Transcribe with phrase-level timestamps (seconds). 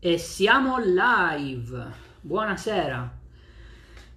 [0.00, 1.86] E siamo live.
[2.20, 3.18] Buonasera.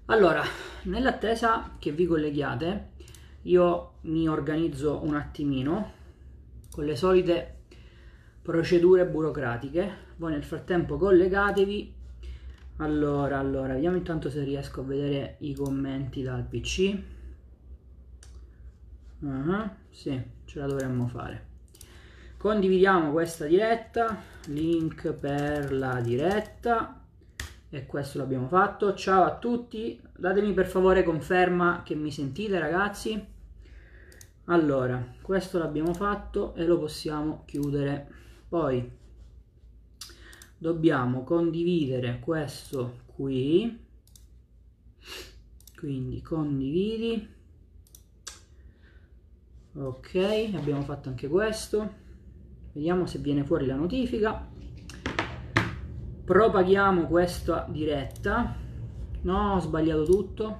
[0.05, 0.43] Allora,
[0.83, 2.89] nell'attesa che vi colleghiate,
[3.41, 5.91] io mi organizzo un attimino
[6.69, 7.63] con le solite
[8.43, 10.09] procedure burocratiche.
[10.17, 11.95] Voi nel frattempo collegatevi.
[12.77, 16.95] Allora, allora, vediamo intanto se riesco a vedere i commenti dal PC.
[19.17, 21.50] Uh-huh, sì, ce la dovremmo fare.
[22.41, 27.05] Condividiamo questa diretta, link per la diretta
[27.69, 28.95] e questo l'abbiamo fatto.
[28.95, 33.23] Ciao a tutti, datemi per favore conferma che mi sentite ragazzi.
[34.45, 38.11] Allora, questo l'abbiamo fatto e lo possiamo chiudere.
[38.49, 38.91] Poi
[40.57, 43.85] dobbiamo condividere questo qui.
[45.77, 47.29] Quindi condividi.
[49.73, 52.00] Ok, abbiamo fatto anche questo
[52.73, 54.47] vediamo se viene fuori la notifica.
[56.23, 58.55] Propaghiamo questa diretta.
[59.21, 60.59] No ho sbagliato tutto.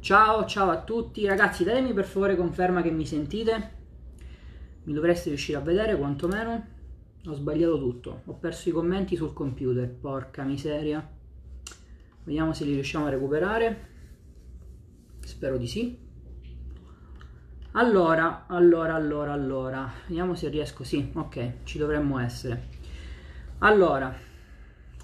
[0.00, 1.26] Ciao ciao a tutti.
[1.26, 3.78] Ragazzi datemi per favore conferma che mi sentite.
[4.84, 6.66] Mi dovreste riuscire a vedere quantomeno.
[7.26, 8.22] Ho sbagliato tutto.
[8.26, 11.06] Ho perso i commenti sul computer porca miseria.
[12.24, 13.88] Vediamo se li riusciamo a recuperare.
[15.20, 16.08] Spero di sì
[17.72, 22.68] allora, allora, allora, allora, vediamo se riesco, sì, ok, ci dovremmo essere.
[23.58, 24.12] Allora,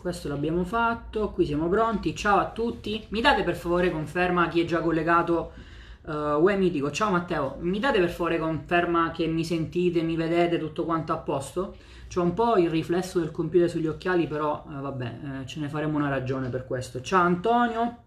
[0.00, 4.62] questo l'abbiamo fatto, qui siamo pronti, ciao a tutti, mi date per favore conferma chi
[4.62, 5.53] è già collegato,
[6.06, 10.58] uh, Uè Mitico, ciao Matteo, mi date per favore conferma che mi sentite, mi vedete,
[10.58, 11.77] tutto quanto a posto?
[12.12, 15.69] C'ho un po' il riflesso del computer sugli occhiali, però uh, vabbè, eh, ce ne
[15.69, 17.01] faremo una ragione per questo.
[17.01, 18.05] Ciao Antonio,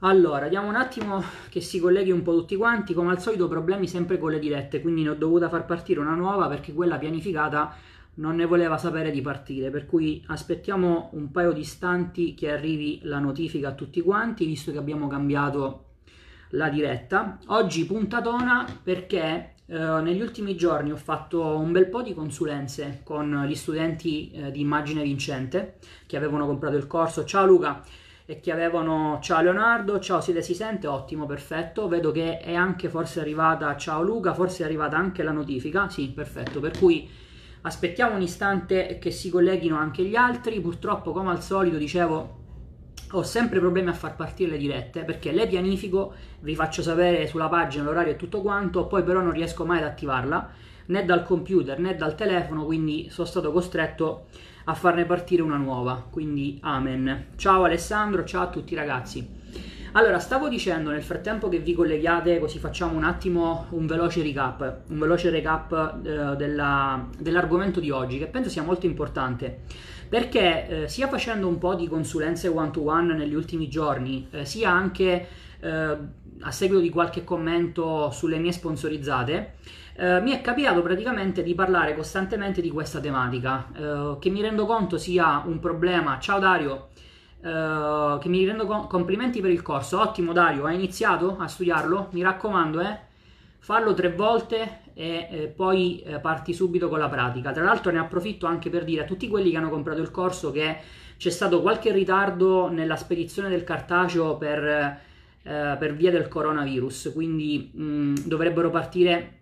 [0.00, 3.88] allora, vediamo un attimo che si colleghi un po' tutti quanti, come al solito problemi
[3.88, 7.74] sempre con le dirette, quindi ne ho dovuta far partire una nuova perché quella pianificata
[8.14, 13.00] non ne voleva sapere di partire, per cui aspettiamo un paio di istanti che arrivi
[13.02, 15.84] la notifica a tutti quanti, visto che abbiamo cambiato
[16.50, 17.38] la diretta.
[17.46, 23.44] Oggi puntatona perché eh, negli ultimi giorni ho fatto un bel po' di consulenze con
[23.46, 27.24] gli studenti eh, di Immagine Vincente che avevano comprato il corso.
[27.24, 27.82] Ciao Luca!
[28.30, 32.90] E che avevano ciao Leonardo, ciao Sile si sente, ottimo, perfetto, vedo che è anche
[32.90, 37.08] forse arrivata, ciao Luca, forse è arrivata anche la notifica, sì, perfetto, per cui
[37.62, 42.36] aspettiamo un istante che si colleghino anche gli altri, purtroppo come al solito dicevo
[43.12, 47.48] ho sempre problemi a far partire le dirette perché le pianifico, vi faccio sapere sulla
[47.48, 50.50] pagina l'orario e tutto quanto, poi però non riesco mai ad attivarla
[50.88, 54.26] né dal computer né dal telefono, quindi sono stato costretto
[54.68, 56.06] a farne partire una nuova.
[56.08, 57.28] Quindi amen.
[57.36, 59.36] Ciao Alessandro, ciao a tutti ragazzi.
[59.92, 64.82] Allora, stavo dicendo nel frattempo che vi colleghiate, così facciamo un attimo un veloce recap,
[64.88, 69.60] un veloce recap eh, della, dell'argomento di oggi, che penso sia molto importante,
[70.06, 75.26] perché eh, sia facendo un po' di consulenze one-to-one negli ultimi giorni, eh, sia anche
[75.58, 75.96] eh,
[76.40, 79.54] a seguito di qualche commento sulle mie sponsorizzate,
[79.98, 84.64] eh, mi è capitato praticamente di parlare costantemente di questa tematica, eh, che mi rendo
[84.64, 86.20] conto sia un problema.
[86.20, 86.90] Ciao Dario,
[87.42, 88.86] eh, che mi rendo conto.
[88.86, 92.10] Complimenti per il corso, ottimo Dario, hai iniziato a studiarlo?
[92.12, 92.96] Mi raccomando, eh,
[93.58, 97.50] fallo tre volte e eh, poi eh, parti subito con la pratica.
[97.50, 100.52] Tra l'altro ne approfitto anche per dire a tutti quelli che hanno comprato il corso
[100.52, 100.76] che
[101.16, 107.72] c'è stato qualche ritardo nella spedizione del cartaceo per, eh, per via del coronavirus, quindi
[107.74, 109.37] mh, mm, dovrebbero partire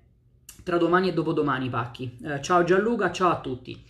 [0.66, 2.18] tra domani e dopodomani pacchi.
[2.24, 3.80] Eh, ciao Gianluca, ciao a tutti.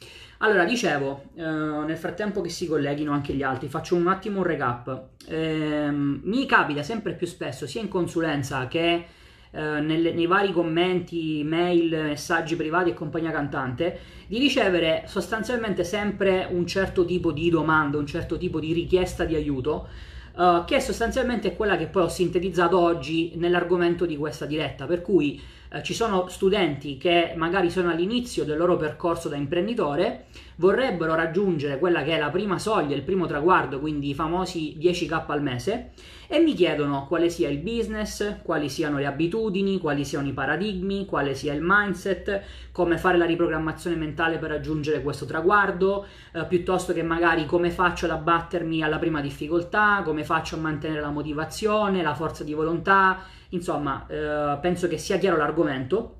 [0.41, 4.45] Allora, dicevo, eh, nel frattempo che si colleghino anche gli altri, faccio un attimo un
[4.45, 5.05] recap.
[5.27, 9.07] Eh, mi capita sempre più spesso, sia in consulenza che
[9.53, 16.47] eh, nelle, nei vari commenti, mail, messaggi privati e compagnia cantante, di ricevere sostanzialmente sempre
[16.51, 19.89] un certo tipo di domanda, un certo tipo di richiesta di aiuto,
[20.35, 25.41] uh, che sostanzialmente quella che poi ho sintetizzato oggi nell'argomento di questa diretta, per cui
[25.77, 30.27] eh, ci sono studenti che magari sono all'inizio del loro percorso da imprenditore,
[30.57, 35.25] vorrebbero raggiungere quella che è la prima soglia, il primo traguardo, quindi i famosi 10k
[35.27, 35.91] al mese,
[36.29, 41.05] e mi chiedono quale sia il business, quali siano le abitudini, quali siano i paradigmi,
[41.07, 46.93] quale sia il mindset, come fare la riprogrammazione mentale per raggiungere questo traguardo, eh, piuttosto
[46.93, 52.03] che magari come faccio ad abbattermi alla prima difficoltà, come faccio a mantenere la motivazione,
[52.03, 53.21] la forza di volontà,
[53.51, 56.15] insomma, eh, penso che sia chiaro l'argomento.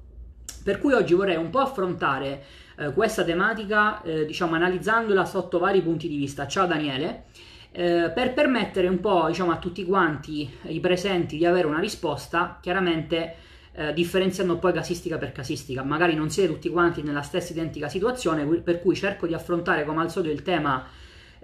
[0.63, 2.43] Per cui oggi vorrei un po' affrontare
[2.77, 6.47] eh, questa tematica, eh, diciamo, analizzandola sotto vari punti di vista.
[6.47, 7.25] Ciao Daniele.
[7.73, 12.59] Eh, per permettere un po' diciamo, a tutti quanti i presenti di avere una risposta,
[12.61, 13.35] chiaramente
[13.73, 15.83] eh, differenziando poi casistica per casistica.
[15.83, 20.01] Magari non siete tutti quanti nella stessa identica situazione, per cui cerco di affrontare come
[20.01, 20.85] al solito il tema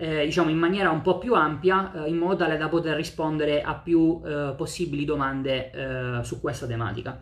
[0.03, 3.63] eh, diciamo in maniera un po' più ampia eh, in modo tale da poter rispondere
[3.63, 7.21] a più eh, possibili domande eh, su questa tematica.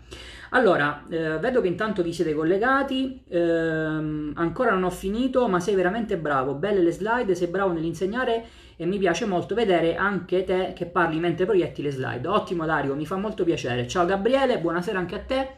[0.52, 5.74] Allora, eh, vedo che intanto vi siete collegati, ehm, ancora non ho finito, ma sei
[5.74, 8.44] veramente bravo, belle le slide, sei bravo nell'insegnare
[8.76, 12.26] e mi piace molto vedere anche te che parli mentre proietti le slide.
[12.26, 13.86] Ottimo Dario, mi fa molto piacere.
[13.86, 15.48] Ciao Gabriele, buonasera anche a te.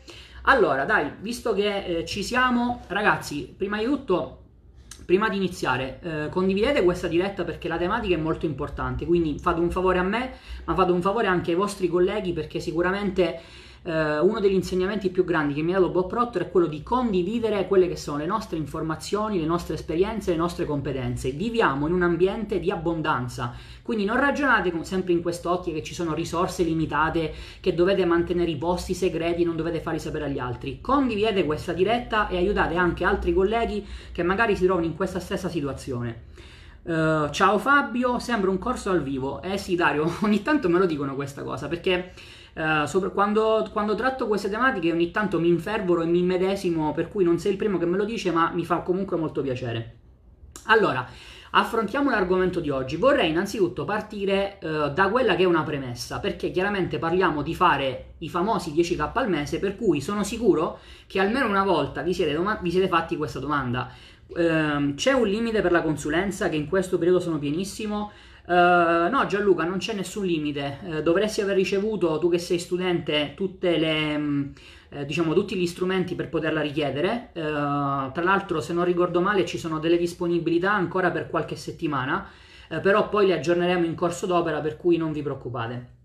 [0.46, 4.41] Allora, dai, visto che eh, ci siamo, ragazzi, prima di tutto
[5.04, 9.60] prima di iniziare, eh, condividete questa diretta perché la tematica è molto importante, quindi fate
[9.60, 10.32] un favore a me,
[10.64, 13.40] ma fate un favore anche ai vostri colleghi perché sicuramente
[13.84, 16.82] eh, uno degli insegnamenti più grandi che mi ha dato Bob Proctor è quello di
[16.82, 21.30] condividere quelle che sono le nostre informazioni, le nostre esperienze, le nostre competenze.
[21.30, 26.14] Viviamo in un ambiente di abbondanza, quindi non ragionate sempre in quest'ottica che ci sono
[26.14, 30.80] risorse limitate, che dovete mantenere i posti segreti, non dovete farli sapere agli altri.
[30.80, 35.48] Condividete questa diretta e aiutate anche altri colleghi che magari si trovano in questa stessa
[35.48, 36.30] situazione.
[36.84, 39.40] Uh, ciao Fabio, sembra un corso al vivo.
[39.40, 42.12] Eh sì, Dario, ogni tanto me lo dicono questa cosa perché
[42.54, 47.08] Uh, sopra, quando, quando, tratto queste tematiche ogni tanto mi infervoro e mi immedesimo, per
[47.08, 49.96] cui non sei il primo che me lo dice, ma mi fa comunque molto piacere.
[50.64, 51.08] Allora,
[51.52, 52.96] affrontiamo l'argomento di oggi.
[52.96, 58.14] Vorrei innanzitutto partire uh, da quella che è una premessa, perché chiaramente parliamo di fare
[58.18, 62.34] i famosi 10k al mese, per cui sono sicuro che almeno una volta vi siete,
[62.34, 63.90] doma- vi siete fatti questa domanda.
[64.26, 68.12] Uh, c'è un limite per la consulenza che in questo periodo sono pienissimo?
[68.44, 73.36] Uh, no Gianluca, non c'è nessun limite, uh, dovresti aver ricevuto, tu che sei studente,
[73.60, 74.52] le, um,
[74.90, 77.30] eh, diciamo, tutti gli strumenti per poterla richiedere.
[77.34, 77.40] Uh,
[78.10, 82.26] tra l'altro, se non ricordo male, ci sono delle disponibilità ancora per qualche settimana,
[82.80, 86.00] però poi le aggiorneremo in corso d'opera, per cui non vi preoccupate.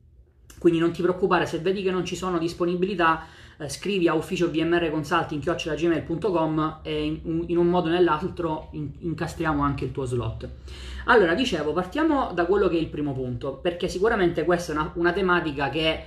[0.60, 3.26] Quindi non ti preoccupare se vedi che non ci sono disponibilità,
[3.58, 9.64] eh, scrivi a ufficio vmr consulting.gmail.com e in, in, un modo o nell'altro in, incastriamo
[9.64, 10.50] anche il tuo slot.
[11.06, 14.92] Allora, dicevo, partiamo da quello che è il primo punto, perché sicuramente questa è una,
[14.96, 16.04] una tematica che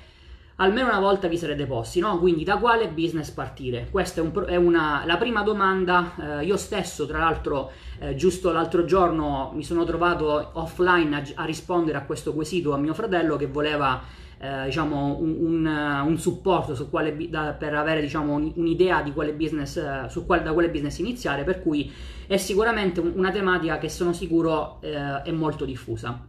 [0.56, 2.18] almeno una volta vi sarete posti, no?
[2.18, 3.88] Quindi da quale business partire?
[3.90, 8.52] Questa è, un, è una, la prima domanda, eh, io stesso tra l'altro eh, giusto
[8.52, 13.36] l'altro giorno mi sono trovato offline a, a rispondere a questo quesito a mio fratello
[13.36, 14.02] che voleva
[14.42, 19.34] eh, diciamo, un, un, un, supporto su quale, da, per avere diciamo, un'idea di quale
[19.34, 21.92] business, eh, su quale, da quale business iniziare, per cui
[22.26, 26.26] è sicuramente una tematica che sono sicuro eh, è molto diffusa.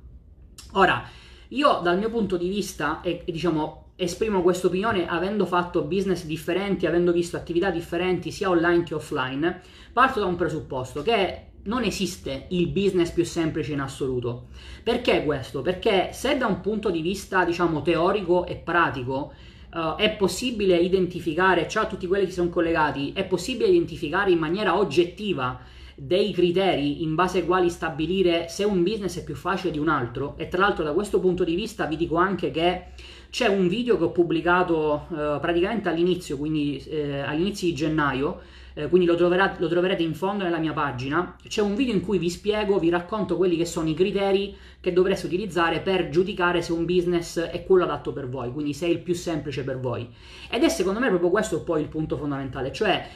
[0.74, 1.04] Ora,
[1.50, 6.26] io dal mio punto di vista, e, e diciamo, esprimo questa opinione avendo fatto business
[6.26, 9.62] differenti, avendo visto attività differenti sia online che offline,
[9.94, 14.48] parto da un presupposto che non esiste il business più semplice in assoluto.
[14.84, 15.62] Perché questo?
[15.62, 19.34] Perché se da un punto di vista, diciamo, teorico e pratico
[19.74, 24.40] uh, è possibile identificare, ciao a tutti quelli che sono collegati, è possibile identificare in
[24.40, 25.60] maniera oggettiva
[25.96, 29.88] dei criteri in base ai quali stabilire se un business è più facile di un
[29.88, 32.86] altro e tra l'altro da questo punto di vista vi dico anche che
[33.30, 38.42] c'è un video che ho pubblicato uh, praticamente all'inizio, quindi eh, all'inizio di gennaio,
[38.74, 41.36] eh, quindi lo, troverà, lo, troverete in fondo nella mia pagina.
[41.48, 44.94] C'è un video in cui vi spiego, vi racconto quelli che sono i criteri che
[44.94, 48.90] dovreste utilizzare per giudicare se un business è quello adatto per voi, quindi se è
[48.90, 50.08] il più semplice per voi.
[50.50, 53.08] Ed è secondo me proprio questo poi il punto fondamentale, cioè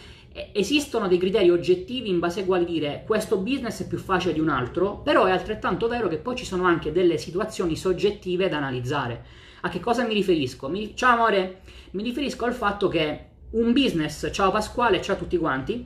[0.51, 4.41] esistono dei criteri oggettivi in base ai quali dire questo business è più facile di
[4.41, 8.57] un altro, però è altrettanto vero che poi ci sono anche delle situazioni soggettive da
[8.57, 9.23] analizzare.
[9.61, 10.67] A che cosa mi riferisco?
[10.67, 15.37] Mi, ciao amore, mi riferisco al fatto che un business, ciao Pasquale, ciao a tutti
[15.37, 15.85] quanti,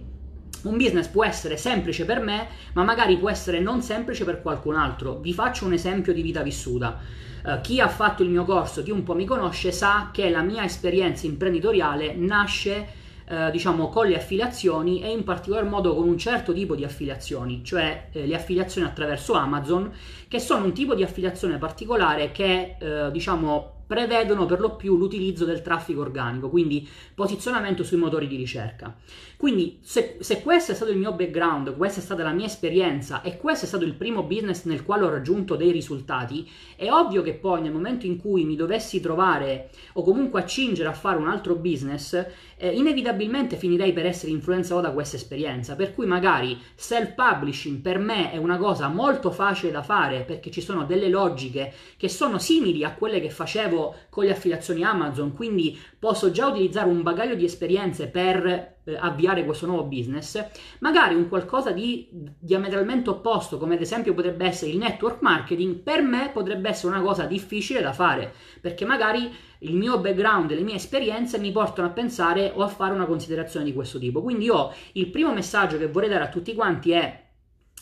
[0.63, 4.75] un business può essere semplice per me, ma magari può essere non semplice per qualcun
[4.75, 5.19] altro.
[5.19, 6.99] Vi faccio un esempio di vita vissuta.
[7.43, 10.41] Uh, chi ha fatto il mio corso, chi un po' mi conosce, sa che la
[10.41, 12.87] mia esperienza imprenditoriale nasce
[13.29, 17.63] eh, diciamo con le affiliazioni e in particolar modo con un certo tipo di affiliazioni,
[17.63, 19.91] cioè eh, le affiliazioni attraverso Amazon,
[20.27, 25.45] che sono un tipo di affiliazione particolare che eh, diciamo prevedono per lo più l'utilizzo
[25.45, 28.95] del traffico organico, quindi posizionamento sui motori di ricerca.
[29.35, 33.23] Quindi se, se, questo è stato il mio background, questa è stata la mia esperienza
[33.23, 37.23] e questo è stato il primo business nel quale ho raggiunto dei risultati, è ovvio
[37.23, 41.27] che poi nel momento in cui mi dovessi trovare o comunque accingere a fare un
[41.27, 42.23] altro business,
[42.59, 48.31] eh, inevitabilmente finirei per essere influenzato da questa esperienza, per cui magari self-publishing per me
[48.31, 52.83] è una cosa molto facile da fare perché ci sono delle logiche che sono simili
[52.83, 57.45] a quelle che facevo con le affiliazioni Amazon, quindi posso già utilizzare un bagaglio di
[57.45, 58.45] esperienze per
[58.83, 60.43] eh, avviare questo nuovo business,
[60.79, 66.01] magari un qualcosa di diametralmente opposto, come ad esempio potrebbe essere il network marketing, per
[66.01, 70.61] me potrebbe essere una cosa difficile da fare, perché magari il mio background e le
[70.61, 74.21] mie esperienze mi portano a pensare o a fare una considerazione di questo tipo.
[74.21, 77.27] Quindi io il primo messaggio che vorrei dare a tutti quanti è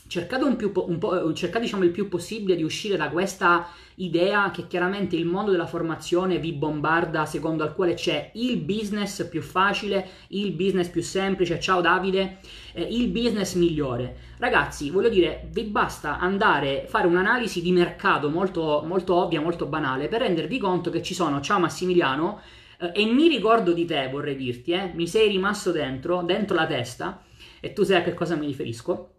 [0.07, 4.51] cercate, un più, un po', cercate diciamo, il più possibile di uscire da questa idea
[4.51, 9.41] che chiaramente il mondo della formazione vi bombarda secondo al quale c'è il business più
[9.41, 12.37] facile, il business più semplice, ciao Davide,
[12.77, 14.15] eh, il business migliore.
[14.37, 19.65] Ragazzi, voglio dire, vi basta andare a fare un'analisi di mercato molto, molto ovvia, molto
[19.65, 22.39] banale, per rendervi conto che ci sono, ciao Massimiliano,
[22.79, 26.67] eh, e mi ricordo di te, vorrei dirti, eh, mi sei rimasto dentro, dentro la
[26.67, 27.21] testa,
[27.59, 29.13] e tu sai a che cosa mi riferisco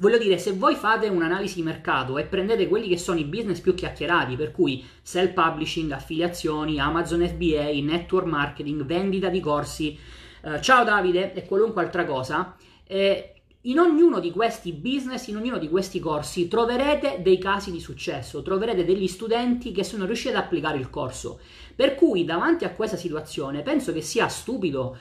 [0.00, 3.58] Voglio dire, se voi fate un'analisi di mercato e prendete quelli che sono i business
[3.58, 9.98] più chiacchierati, per cui self-publishing, affiliazioni, Amazon FBA, network marketing, vendita di corsi,
[10.42, 12.54] eh, ciao Davide e qualunque altra cosa,
[12.88, 17.80] eh, in ognuno di questi business, in ognuno di questi corsi troverete dei casi di
[17.80, 21.38] successo, troverete degli studenti che sono riusciti ad applicare il corso.
[21.76, 24.96] Per cui davanti a questa situazione penso che sia stupido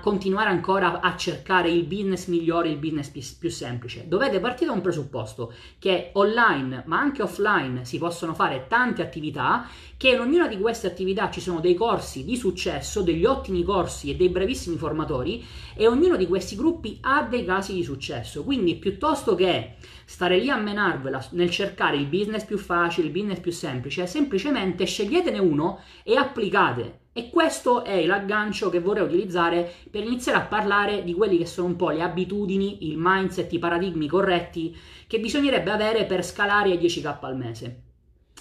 [0.00, 4.08] continuare ancora a cercare il business migliore, il business più, semplice.
[4.08, 9.68] Dovete partire da un presupposto che online, ma anche offline, si possono fare tante attività,
[9.96, 14.10] che in ognuna di queste attività ci sono dei corsi di successo, degli ottimi corsi
[14.10, 18.44] e dei brevissimi formatori e ognuno di questi gruppi ha dei casi di successo.
[18.44, 23.40] Quindi piuttosto che stare lì a menarvela nel cercare il business più facile, il business
[23.40, 30.04] più semplice, semplicemente sceglietene uno e applicate e questo è l'aggancio che vorrei utilizzare per
[30.04, 34.06] iniziare a parlare di quelli che sono un po' le abitudini, il mindset, i paradigmi
[34.06, 34.76] corretti
[35.06, 37.85] che bisognerebbe avere per scalare ai 10k al mese.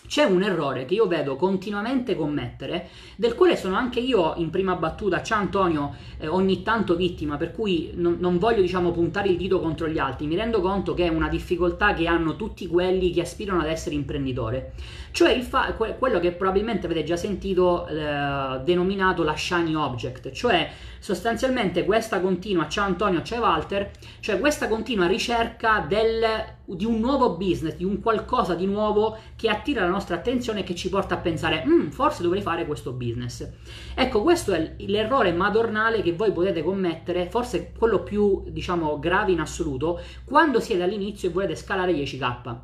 [0.07, 4.75] C'è un errore che io vedo continuamente commettere, del quale sono anche io in prima
[4.75, 9.37] battuta, ciao Antonio, eh, ogni tanto vittima, per cui non, non, voglio diciamo puntare il
[9.37, 13.11] dito contro gli altri, mi rendo conto che è una difficoltà che hanno tutti quelli
[13.11, 14.73] che aspirano ad essere imprenditore,
[15.11, 20.69] cioè fa- que- quello che probabilmente avete già sentito eh, denominato la shiny object, cioè
[20.99, 26.23] sostanzialmente questa continua, ciao Antonio, ciao Walter, cioè questa continua ricerca del,
[26.67, 30.63] di un nuovo business, di un qualcosa di nuovo che attira la nostra attenzione e
[30.63, 33.47] che ci porta a pensare, mm, forse dovrei fare questo business.
[33.93, 39.39] Ecco, questo è l'errore madornale che voi potete commettere, forse quello più, diciamo, grave in
[39.39, 42.57] assoluto, quando siete all'inizio e volete scalare 10k.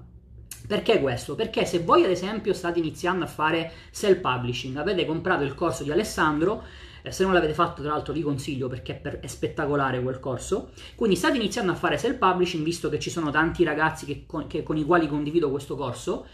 [0.67, 1.35] Perché questo?
[1.35, 5.91] Perché se voi ad esempio state iniziando a fare self-publishing, avete comprato il corso di
[5.91, 6.63] Alessandro,
[7.01, 10.19] eh, se non l'avete fatto, tra l'altro, vi consiglio perché è, per, è, spettacolare quel
[10.19, 10.71] corso.
[10.95, 14.63] Quindi state iniziando a fare self-publishing, visto che ci sono tanti ragazzi che, con, che,
[14.63, 16.25] con i quali condivido questo corso.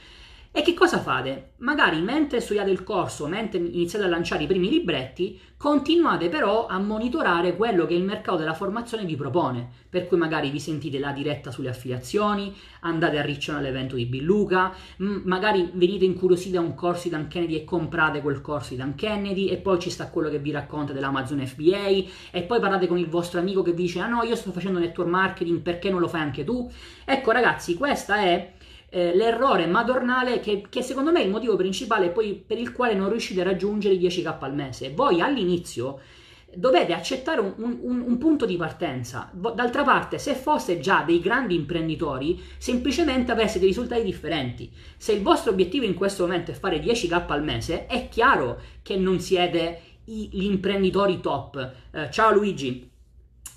[0.52, 1.52] E che cosa fate?
[1.58, 6.80] Magari mentre studiate il corso, mentre iniziate a lanciare i primi libretti, continuate però a
[6.80, 9.68] monitorare quello che il mercato della formazione vi propone.
[9.90, 14.74] Per cui magari vi sentite la diretta sulle affiliazioni, andate a Riccione all'evento di Billuca,
[14.98, 18.96] magari venite incuriositi da un corso di Dan Kennedy e comprate quel corso di Dan
[18.96, 22.98] Kennedy, e poi ci sta quello che vi racconta dell'Amazon FBA, e poi parlate con
[22.98, 26.00] il vostro amico che vi dice: Ah no, io sto facendo network marketing, perché non
[26.00, 26.70] lo fai anche tu?
[27.06, 28.54] Ecco, ragazzi, questa è
[28.90, 33.10] eh, l'errore madornale che, che, secondo me è il motivo principale per il quale non
[33.10, 34.92] riuscite a raggiungere i 10k al mese.
[34.94, 36.00] Voi all'inizio
[36.56, 39.30] dovete accettare un, un, un, punto di partenza.
[39.34, 44.72] D'altra parte, se foste già dei grandi imprenditori, semplicemente avreste dei risultati differenti.
[44.98, 48.96] Se il vostro obiettivo in questo momento è fare 10k al mese, è chiaro che
[48.96, 51.74] non siete gli imprenditori top.
[51.92, 52.90] Eh, ciao Luigi.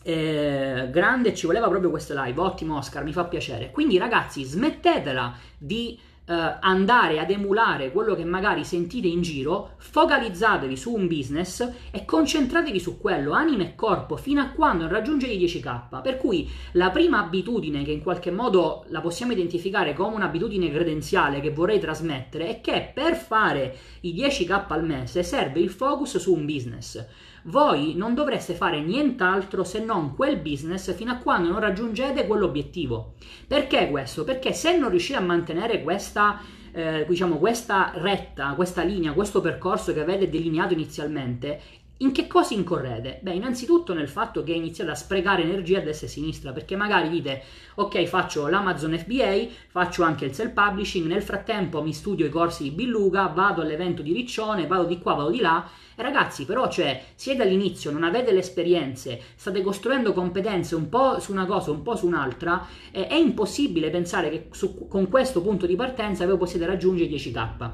[0.02, 2.40] Eh, grande, ci voleva proprio questo live.
[2.40, 3.70] Ottimo, Oscar, mi fa piacere.
[3.70, 5.98] Quindi, ragazzi, smettetela di
[6.30, 12.04] eh, andare ad emulare quello che magari sentite in giro, focalizzatevi su un business e
[12.04, 16.00] concentratevi su quello, anima e corpo, fino a quando raggiungete i 10k.
[16.00, 21.40] Per cui la prima abitudine, che in qualche modo la possiamo identificare come un'abitudine credenziale
[21.40, 26.32] che vorrei trasmettere, è che per fare i 10k al mese serve il focus su
[26.32, 27.04] un business
[27.44, 33.14] voi non dovreste fare nient'altro se non quel business fino a quando non raggiungete quell'obiettivo.
[33.46, 34.24] Perché questo?
[34.24, 36.40] Perché se non riuscite a mantenere questa,
[36.72, 41.60] eh, diciamo, questa retta, questa linea, questo percorso che avete delineato inizialmente,
[42.02, 43.20] in che cosa incorrete?
[43.22, 46.74] Beh, innanzitutto nel fatto che iniziate a sprecare energia a destra e a sinistra, perché
[46.74, 47.42] magari dite,
[47.74, 52.70] ok, faccio l'Amazon FBA, faccio anche il self-publishing, nel frattempo mi studio i corsi di
[52.70, 57.42] Billuga, vado all'evento di Riccione, vado di qua, vado di là, ragazzi, però, cioè, siete
[57.42, 61.96] all'inizio, non avete le esperienze, state costruendo competenze un po' su una cosa, un po'
[61.96, 66.64] su un'altra, eh, è impossibile pensare che su, con questo punto di partenza voi possiate
[66.64, 67.70] raggiungere 10k.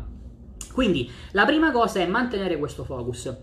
[0.72, 3.34] Quindi, la prima cosa è mantenere questo focus.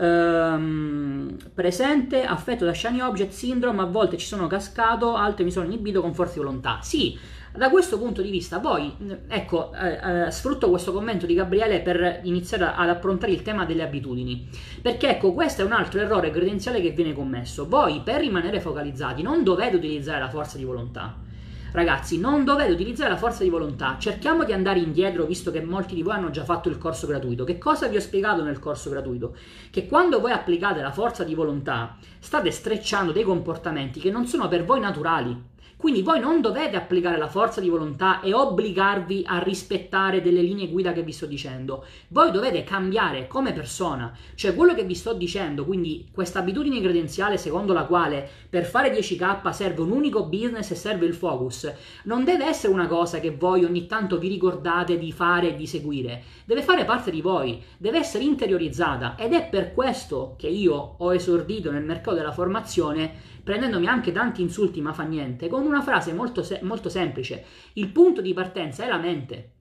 [0.00, 5.66] Ehm, presente, affetto da Shiny Object Syndrome, a volte ci sono cascato, altre mi sono
[5.66, 6.78] inibito con forza di volontà.
[6.80, 7.18] Sì,
[7.54, 8.94] da questo punto di vista, poi,
[9.28, 13.82] ecco, eh, eh, sfrutto questo commento di Gabriele per iniziare ad approntare il tema delle
[13.82, 14.48] abitudini.
[14.80, 17.68] Perché, ecco, questo è un altro errore credenziale che viene commesso.
[17.68, 21.28] Voi, per rimanere focalizzati, non dovete utilizzare la forza di volontà.
[21.72, 23.96] Ragazzi, non dovete utilizzare la forza di volontà.
[23.98, 27.44] Cerchiamo di andare indietro, visto che molti di voi hanno già fatto il corso gratuito.
[27.44, 29.36] Che cosa vi ho spiegato nel corso gratuito?
[29.70, 34.48] Che quando voi applicate la forza di volontà, state strecciando dei comportamenti che non sono
[34.48, 35.49] per voi naturali.
[35.80, 40.68] Quindi voi non dovete applicare la forza di volontà e obbligarvi a rispettare delle linee
[40.68, 41.86] guida che vi sto dicendo.
[42.08, 44.14] Voi dovete cambiare come persona.
[44.34, 48.94] Cioè quello che vi sto dicendo, quindi questa abitudine credenziale secondo la quale per fare
[48.94, 51.72] 10k serve un unico business e serve il focus,
[52.04, 55.66] non deve essere una cosa che voi ogni tanto vi ricordate di fare e di
[55.66, 56.24] seguire.
[56.44, 61.14] Deve fare parte di voi, deve essere interiorizzata ed è per questo che io ho
[61.14, 66.12] esordito nel mercato della formazione prendendomi anche tanti insulti ma fa niente, con una frase
[66.12, 67.44] molto, se- molto semplice.
[67.74, 69.52] Il punto di partenza è la mente.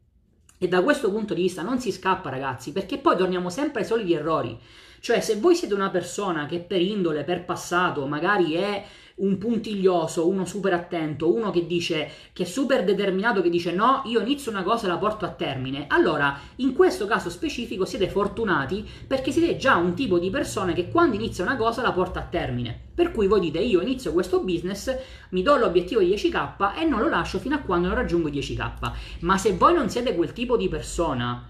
[0.57, 3.85] E da questo punto di vista non si scappa, ragazzi, perché poi torniamo sempre ai
[3.85, 4.59] soliti errori.
[4.99, 8.83] Cioè, se voi siete una persona che per indole, per passato, magari è
[9.19, 14.01] un puntiglioso, uno super attento, uno che dice che è super determinato, che dice no,
[14.05, 18.09] io inizio una cosa e la porto a termine, allora in questo caso specifico siete
[18.09, 22.19] fortunati perché siete già un tipo di persone che quando inizia una cosa la porta
[22.19, 22.87] a termine.
[22.93, 24.93] Per cui voi dite io inizio questo business,
[25.29, 28.91] mi do l'obiettivo di 10k e non lo lascio fino a quando non raggiungo 10k.
[29.21, 31.47] Ma se voi non siete quel tipo di persona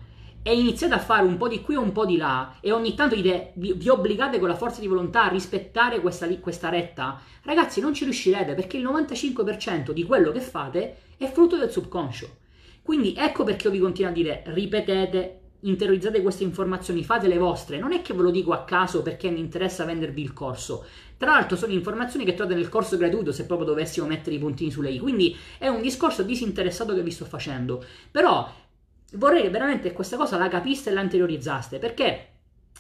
[0.50, 2.96] e iniziate a fare un po' di qui e un po' di là e ogni
[2.96, 7.22] tanto dite, vi, vi obbligate con la forza di volontà a rispettare questa, questa retta,
[7.44, 12.38] ragazzi non ci riuscirete perché il 95% di quello che fate è frutto del subconscio.
[12.82, 17.78] Quindi ecco perché io vi continuo a dire ripetete, interiorizzate queste informazioni, fate le vostre.
[17.78, 20.86] Non è che ve lo dico a caso perché mi interessa vendervi il corso.
[21.18, 24.72] Tra l'altro sono informazioni che trovate nel corso gratuito se proprio dovessimo mettere i puntini
[24.72, 25.00] sulle i.
[25.00, 27.84] Quindi è un discorso disinteressato che vi sto facendo.
[28.10, 28.50] Però
[29.14, 32.28] vorrei che veramente questa cosa la capiste e la interiorizzaste, perché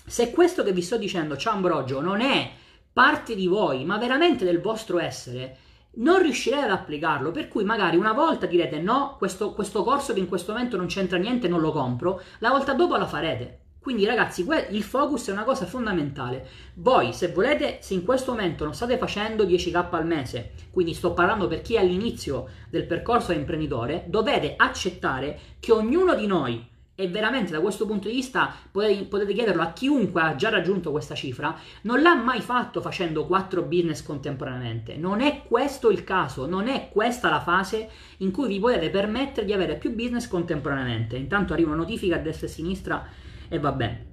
[0.05, 2.51] se questo che vi sto dicendo, ciao Ambrogio, non è
[2.91, 5.57] parte di voi, ma veramente del vostro essere,
[5.91, 10.19] non riuscirete ad applicarlo, per cui magari una volta direte no, questo, questo corso che
[10.19, 13.59] in questo momento non c'entra niente, non lo compro, la volta dopo la farete.
[13.81, 16.47] Quindi ragazzi, il focus è una cosa fondamentale.
[16.75, 21.13] Voi, se volete, se in questo momento non state facendo 10k al mese, quindi sto
[21.13, 26.67] parlando per chi è all'inizio del percorso da imprenditore, dovete accettare che ognuno di noi,
[26.99, 31.15] e veramente da questo punto di vista potete, chiederlo a chiunque ha già raggiunto questa
[31.15, 34.97] cifra, non l'ha mai fatto facendo 4 business contemporaneamente.
[34.97, 39.45] Non è questo il caso, non è questa la fase in cui vi potete permettere
[39.45, 41.15] di avere più business contemporaneamente.
[41.15, 43.07] Intanto arriva una notifica a destra e a sinistra
[43.49, 44.07] e va bene.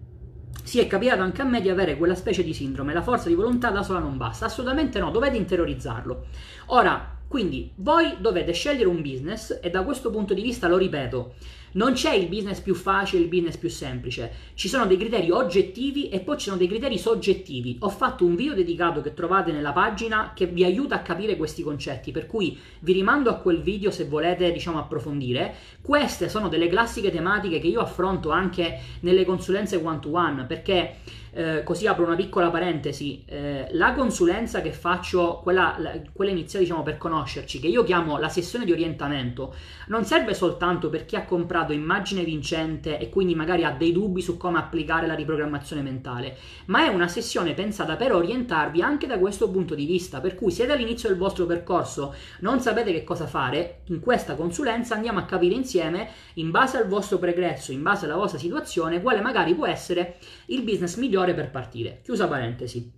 [0.65, 3.35] Si è capitato anche a me di avere quella specie di sindrome, la forza di
[3.35, 6.27] volontà da sola non basta, assolutamente no, dovete interiorizzarlo.
[6.67, 11.35] Ora, quindi voi dovete scegliere un business e da questo punto di vista lo ripeto,
[11.77, 14.33] non c'è il business più facile, il business più semplice.
[14.55, 17.77] Ci sono dei criteri oggettivi e poi ci sono dei criteri soggettivi.
[17.81, 21.63] Ho fatto un video dedicato che trovate nella pagina che vi aiuta a capire questi
[21.63, 25.55] concetti, per cui vi rimando a quel video se volete, diciamo, approfondire.
[25.83, 30.97] Queste sono delle classiche tematiche che io affronto anche nelle consulenze one to one, perché
[31.37, 36.65] eh, così apro una piccola parentesi, eh, la consulenza che faccio, quella, la, quella iniziale
[36.65, 39.55] diciamo per conoscerci, che io chiamo la sessione di orientamento,
[39.89, 44.23] non serve soltanto per chi ha comprato immagine vincente e quindi magari ha dei dubbi
[44.23, 49.19] su come applicare la riprogrammazione mentale, ma è una sessione pensata per orientarvi anche da
[49.19, 53.27] questo punto di vista, per cui siete all'inizio del vostro percorso, non sapete che cosa
[53.27, 58.07] fare, in questa consulenza andiamo a capire insieme, in base al vostro pregresso, in base
[58.07, 62.01] alla vostra situazione, quale magari può essere il business migliore ore per partire.
[62.03, 62.91] Chiusa parentesi.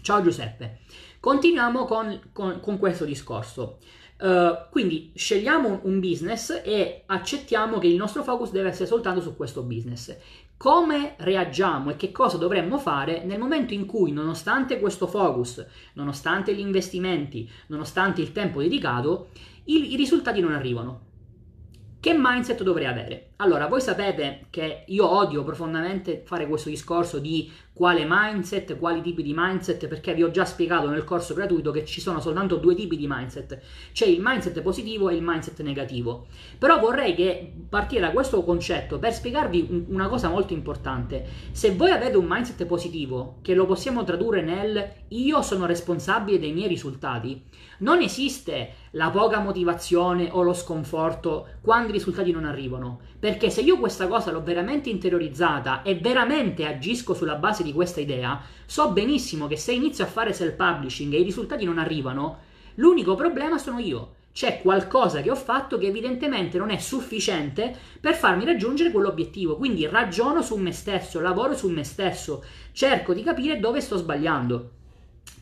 [0.00, 0.78] Ciao Giuseppe.
[1.18, 3.78] Continuiamo con, con, con questo discorso.
[4.18, 9.36] Uh, quindi scegliamo un business e accettiamo che il nostro focus deve essere soltanto su
[9.36, 10.16] questo business.
[10.56, 16.54] Come reagiamo e che cosa dovremmo fare nel momento in cui, nonostante questo focus, nonostante
[16.54, 19.28] gli investimenti, nonostante il tempo dedicato,
[19.64, 21.00] i, i risultati non arrivano?
[22.00, 23.25] Che mindset dovrei avere?
[23.38, 29.22] Allora, voi sapete che io odio profondamente fare questo discorso di quale mindset, quali tipi
[29.22, 32.74] di mindset, perché vi ho già spiegato nel corso gratuito che ci sono soltanto due
[32.74, 33.60] tipi di mindset,
[33.92, 36.28] c'è il mindset positivo e il mindset negativo.
[36.56, 41.26] Però vorrei che partire da questo concetto per spiegarvi una cosa molto importante.
[41.50, 46.52] Se voi avete un mindset positivo, che lo possiamo tradurre nel io sono responsabile dei
[46.52, 47.44] miei risultati,
[47.80, 53.00] non esiste la poca motivazione o lo sconforto quando i risultati non arrivano.
[53.26, 57.98] Perché se io questa cosa l'ho veramente interiorizzata e veramente agisco sulla base di questa
[57.98, 62.38] idea, so benissimo che se inizio a fare self-publishing e i risultati non arrivano,
[62.76, 64.14] l'unico problema sono io.
[64.32, 69.56] C'è qualcosa che ho fatto che evidentemente non è sufficiente per farmi raggiungere quell'obiettivo.
[69.56, 74.70] Quindi ragiono su me stesso, lavoro su me stesso, cerco di capire dove sto sbagliando.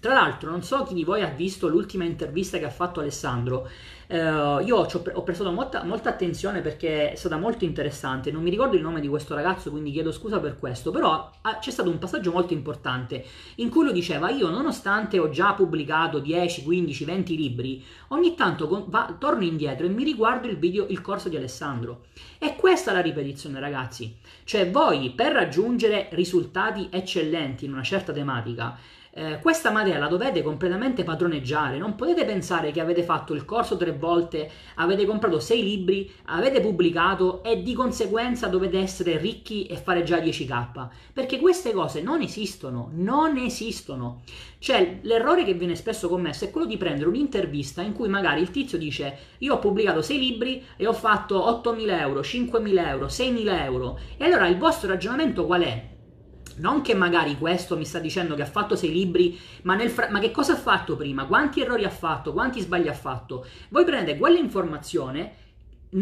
[0.01, 3.68] Tra l'altro, non so chi di voi ha visto l'ultima intervista che ha fatto Alessandro.
[4.07, 8.31] Eh, io ho prestato molta, molta, attenzione perché è stata molto interessante.
[8.31, 10.90] Non mi ricordo il nome di questo ragazzo, quindi chiedo scusa per questo.
[10.90, 13.25] Però ah, c'è stato un passaggio molto importante
[13.57, 18.69] in cui lui diceva: Io, nonostante ho già pubblicato 10, 15, 20 libri, ogni tanto
[18.69, 22.05] con, va, torno indietro e mi riguardo il video, il corso di Alessandro.
[22.38, 24.17] E questa è la ripetizione, ragazzi.
[24.45, 28.77] Cioè, voi per raggiungere risultati eccellenti in una certa tematica
[29.16, 33.77] eh, questa materia la dovete completamente padroneggiare, non potete pensare che avete fatto il corso
[33.77, 39.77] tre volte, avete comprato sei libri, avete pubblicato e di conseguenza dovete essere ricchi e
[39.77, 44.22] fare già 10k, perché queste cose non esistono, non esistono.
[44.59, 48.50] Cioè, l'errore che viene spesso commesso è quello di prendere un'intervista in cui magari il
[48.50, 53.62] tizio dice io ho pubblicato sei libri e ho fatto 8.000 euro, 5.000 euro, 6.000
[53.62, 55.92] euro, e allora il vostro ragionamento qual è?
[56.57, 60.19] Non che magari questo mi sta dicendo che ha fatto sei libri, ma, fra- ma,
[60.19, 61.27] che cosa ha fatto prima?
[61.27, 62.33] Quanti errori ha fatto?
[62.33, 63.47] Quanti sbagli ha fatto?
[63.71, 65.33] Voi prendete quell'informazione,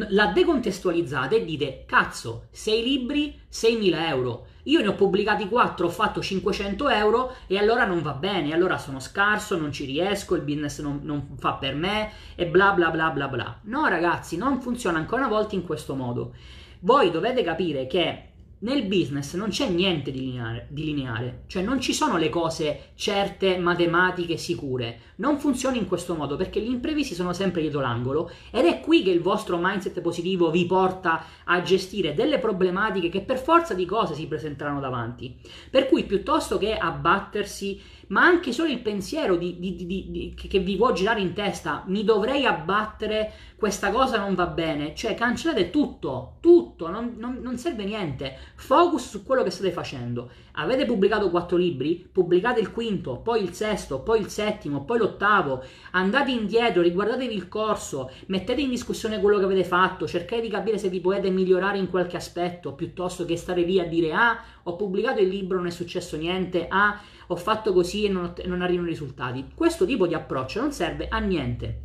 [0.09, 4.47] la decontestualizzate e dite, cazzo, sei libri, 6.000 euro.
[4.65, 8.79] Io ne ho pubblicati 4, ho fatto 500 euro e allora non va bene, allora
[8.79, 12.91] sono scarso, non ci riesco, il business non, non fa per me e bla bla
[12.91, 13.59] bla bla bla.
[13.63, 16.35] No ragazzi, non funziona ancora una volta in questo modo.
[16.81, 18.32] Voi dovete capire che
[18.63, 22.91] nel business non c'è niente di lineare, di lineare, cioè non ci sono le cose
[22.95, 24.99] certe, matematiche, sicure.
[25.17, 29.03] Non funziona in questo modo perché gli imprevisti sono sempre dietro l'angolo ed è qui
[29.03, 33.85] che il vostro mindset positivo vi porta a gestire delle problematiche che per forza di
[33.85, 35.37] cose si presenteranno davanti.
[35.71, 37.81] Per cui piuttosto che abbattersi
[38.13, 42.05] ma anche solo il pensiero di, di, di, che vi può girare in testa, mi
[42.05, 47.85] dovrei abbattere, questa cosa non va bene, cioè cancellate tutto, tutto, non, non, non serve
[47.85, 50.31] niente, focus su quello che state facendo.
[50.57, 52.07] Avete pubblicato quattro libri?
[52.13, 57.49] Pubblicate il quinto, poi il sesto, poi il settimo, poi l'ottavo, andate indietro, riguardatevi il
[57.49, 61.79] corso, mettete in discussione quello che avete fatto, cercate di capire se vi potete migliorare
[61.79, 65.69] in qualche aspetto, piuttosto che stare lì a dire ah, ho pubblicato il libro, non
[65.69, 67.01] è successo niente, ah,
[67.33, 69.51] ho fatto così e non, non arrivano risultati.
[69.55, 71.81] Questo tipo di approccio non serve a niente.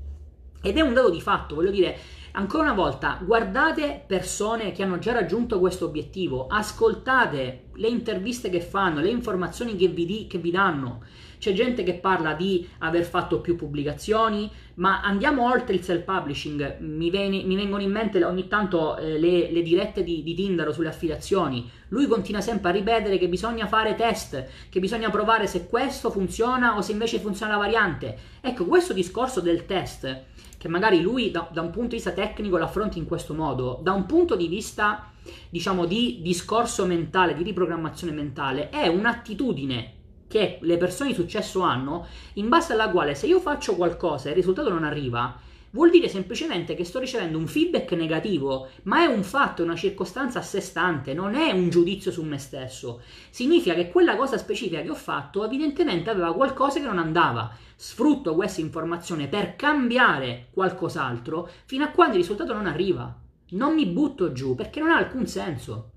[0.61, 1.97] Ed è un dato di fatto, voglio dire,
[2.37, 8.61] ancora una volta, guardate persone che hanno già raggiunto questo obiettivo, ascoltate le interviste che
[8.61, 11.01] fanno, le informazioni che vi, di, che vi danno.
[11.39, 16.79] C'è gente che parla di aver fatto più pubblicazioni, ma andiamo oltre il self-publishing.
[16.79, 20.71] Mi, viene, mi vengono in mente ogni tanto eh, le, le, dirette di, di Tindaro
[20.71, 21.69] sulle affiliazioni.
[21.89, 26.75] Lui continua sempre a ripetere che bisogna fare test, che bisogna provare se questo funziona
[26.75, 28.17] o se invece funziona la variante.
[28.41, 30.23] Ecco, questo discorso del test,
[30.67, 33.93] che magari lui da, da un punto di vista tecnico l'affronti in questo modo, da
[33.93, 35.11] un punto di vista
[35.49, 39.93] diciamo di discorso mentale, di riprogrammazione mentale, è un'attitudine
[40.27, 44.31] che le persone di successo hanno, in base alla quale se io faccio qualcosa e
[44.31, 45.39] il risultato non arriva,
[45.71, 49.75] vuol dire semplicemente che sto ricevendo un feedback negativo, ma è un fatto, è una
[49.75, 53.01] circostanza a sé stante, non è un giudizio su me stesso.
[53.29, 57.55] Significa che quella cosa specifica che ho fatto evidentemente aveva qualcosa che non andava.
[57.79, 63.15] Sfrutto questa informazione per cambiare qualcos'altro fino a quando il risultato non arriva.
[63.49, 65.91] Non mi butto giù perché non ha alcun senso.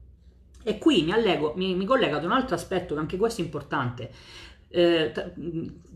[0.63, 3.45] E qui mi, allego, mi, mi collego ad un altro aspetto che anche questo è
[3.45, 4.13] importante.
[4.69, 5.33] Eh, t-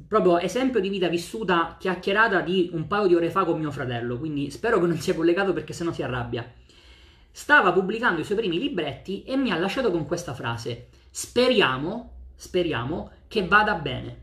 [0.09, 4.17] proprio esempio di vita vissuta chiacchierata di un paio di ore fa con mio fratello,
[4.19, 6.51] quindi spero che non sia collegato perché sennò si arrabbia.
[7.31, 13.11] Stava pubblicando i suoi primi libretti e mi ha lasciato con questa frase: Speriamo, speriamo
[13.29, 14.23] che vada bene.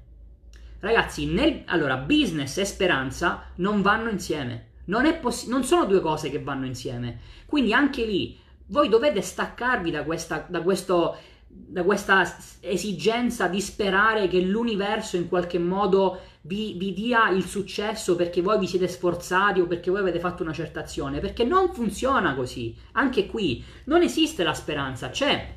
[0.81, 4.69] Ragazzi, nel, allora, business e speranza non vanno insieme.
[4.85, 7.19] Non, poss- non sono due cose che vanno insieme.
[7.45, 11.17] Quindi anche lì voi dovete staccarvi da questa, da, questo,
[11.47, 12.25] da questa
[12.61, 18.57] esigenza di sperare che l'universo in qualche modo vi, vi, dia il successo perché voi
[18.57, 22.75] vi siete sforzati o perché voi avete fatto una certa azione, perché non funziona così.
[22.93, 25.11] Anche qui non esiste la speranza.
[25.11, 25.53] C'è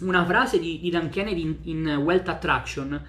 [0.00, 3.02] una frase di, di Dan Kennedy in, in Wealth Attraction.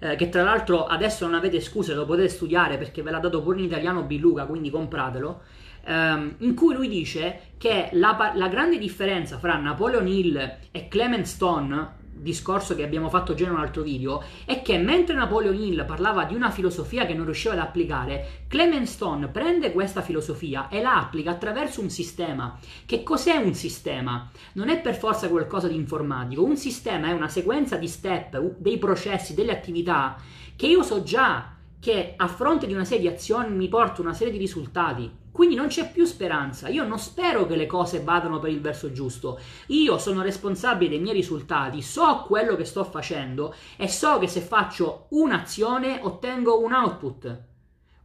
[0.00, 3.42] Eh, che tra l'altro adesso non avete scuse, lo potete studiare perché ve l'ha dato
[3.42, 5.40] pure in italiano Biluca, quindi compratelo.
[5.84, 11.24] Ehm, in cui lui dice che la, la, grande differenza fra Napoleon Hill e Clement
[11.24, 15.86] Stone, discorso che abbiamo fatto già in un altro video è che mentre Napoleon Hill
[15.86, 20.80] parlava di una filosofia che non riusciva ad applicare, Clement Stone prende questa filosofia e
[20.80, 22.58] la applica attraverso un sistema.
[22.84, 24.30] Che cos'è un sistema?
[24.54, 28.78] Non è per forza qualcosa di informatico, un sistema è una sequenza di step, dei
[28.78, 30.16] processi, delle attività
[30.56, 34.12] che io so già che a fronte di una serie di azioni mi porta una
[34.12, 35.08] serie di risultati.
[35.38, 36.66] Quindi non c'è più speranza.
[36.66, 39.38] Io non spero che le cose vadano per il verso giusto.
[39.68, 44.40] Io sono responsabile dei miei risultati, so quello che sto facendo e so che se
[44.40, 47.42] faccio un'azione ottengo un output.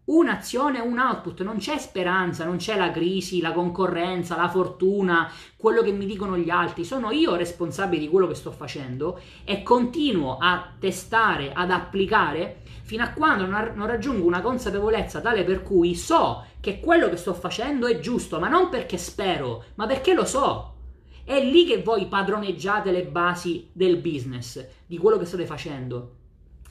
[0.06, 5.82] Un'azione, un output, non c'è speranza, non c'è la crisi, la concorrenza, la fortuna, quello
[5.82, 6.84] che mi dicono gli altri.
[6.84, 13.04] Sono io responsabile di quello che sto facendo e continuo a testare, ad applicare fino
[13.04, 17.34] a quando non, non raggiungo una consapevolezza tale per cui so che quello che sto
[17.34, 20.72] facendo è giusto, ma non perché spero, ma perché lo so.
[21.24, 26.16] È lì che voi padroneggiate le basi del business, di quello che state facendo.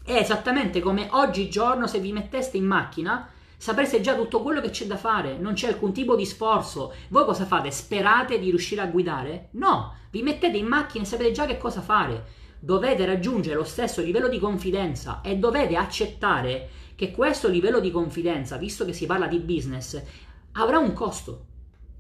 [0.05, 4.87] È esattamente come oggigiorno se vi metteste in macchina sapreste già tutto quello che c'è
[4.87, 6.93] da fare, non c'è alcun tipo di sforzo.
[7.09, 7.71] Voi cosa fate?
[7.71, 9.51] Sperate di riuscire a guidare?
[9.53, 14.01] No, vi mettete in macchina e sapete già che cosa fare dovete raggiungere lo stesso
[14.01, 19.27] livello di confidenza e dovete accettare che questo livello di confidenza, visto che si parla
[19.27, 20.01] di business,
[20.53, 21.47] avrà un costo.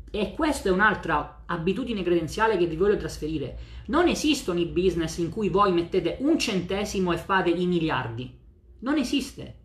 [0.08, 3.58] E questa è un'altra abitudine credenziale che vi voglio trasferire.
[3.86, 8.32] Non esistono i business in cui voi mettete un centesimo e fate i miliardi.
[8.80, 9.61] Non esiste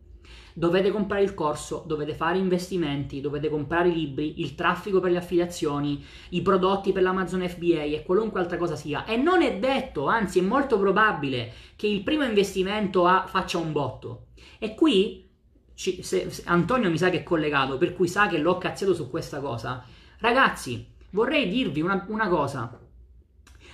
[0.57, 5.19] dovete comprare il corso, dovete fare investimenti, dovete comprare i libri, il traffico per le
[5.19, 9.05] affiliazioni, i prodotti per l'Amazon FBA e qualunque altra cosa sia.
[9.05, 13.71] E non è detto, anzi è molto probabile che il primo investimento a, faccia un
[13.71, 14.29] botto.
[14.57, 15.29] E qui
[15.75, 18.95] ci, se, se, Antonio mi sa che è collegato, per cui sa che l'ho cazziato
[18.95, 19.85] su questa cosa.
[20.17, 22.79] Ragazzi, vorrei dirvi una, una cosa.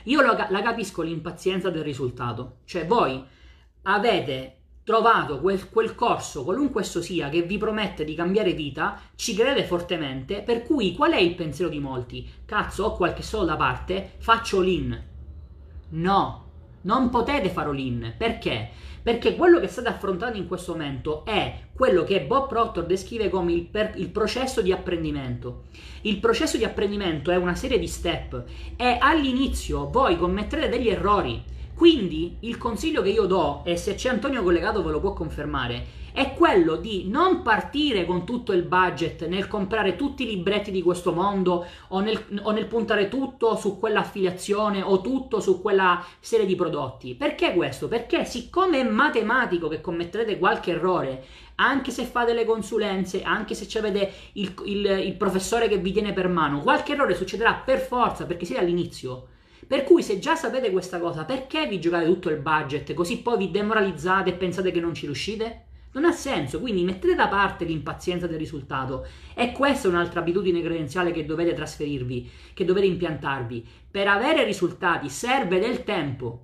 [0.04, 2.58] Io la, la capisco l'impazienza del risultato.
[2.66, 3.24] Cioè voi
[3.84, 9.34] avete trovato quel, quel, corso, qualunque esso sia, che vi promette di cambiare vita, ci
[9.34, 12.30] crede fortemente, per cui qual è il pensiero di molti?
[12.46, 15.12] Cazzo, ho qualche soldo da parte, faccio l'in.
[15.90, 16.44] No,
[16.82, 18.14] non potete fare l'in.
[18.18, 18.70] Perché?
[19.02, 23.52] Perché quello che state affrontando in questo momento è quello che Bob Proctor descrive come
[23.52, 25.64] il, per, il processo di apprendimento.
[26.02, 28.44] Il processo di apprendimento è una serie di step
[28.78, 31.44] e all'inizio voi commetterete degli errori
[31.84, 35.86] quindi il consiglio che io do, e se c'è Antonio collegato ve lo può confermare,
[36.14, 40.82] è quello di non partire con tutto il budget nel comprare tutti i libretti di
[40.82, 46.46] questo mondo o nel, o nel puntare tutto su quell'affiliazione o tutto su quella serie
[46.46, 47.16] di prodotti.
[47.16, 47.90] Perché questo?
[47.90, 53.78] Perché siccome è matematico che commetterete qualche errore, anche se fate le consulenze, anche se
[53.78, 58.26] avete il, il, il professore che vi tiene per mano, qualche errore succederà per forza
[58.26, 59.28] perché siete all'inizio.
[59.74, 63.38] Per cui se già sapete questa cosa, perché vi giocate tutto il budget così poi
[63.40, 65.64] vi demoralizzate e pensate che non ci riuscite?
[65.94, 69.04] Non ha senso, quindi mettete da parte l'impazienza del risultato.
[69.34, 73.68] E questa è un'altra abitudine credenziale che dovete trasferirvi, che dovete impiantarvi.
[73.90, 76.42] Per avere risultati serve del tempo.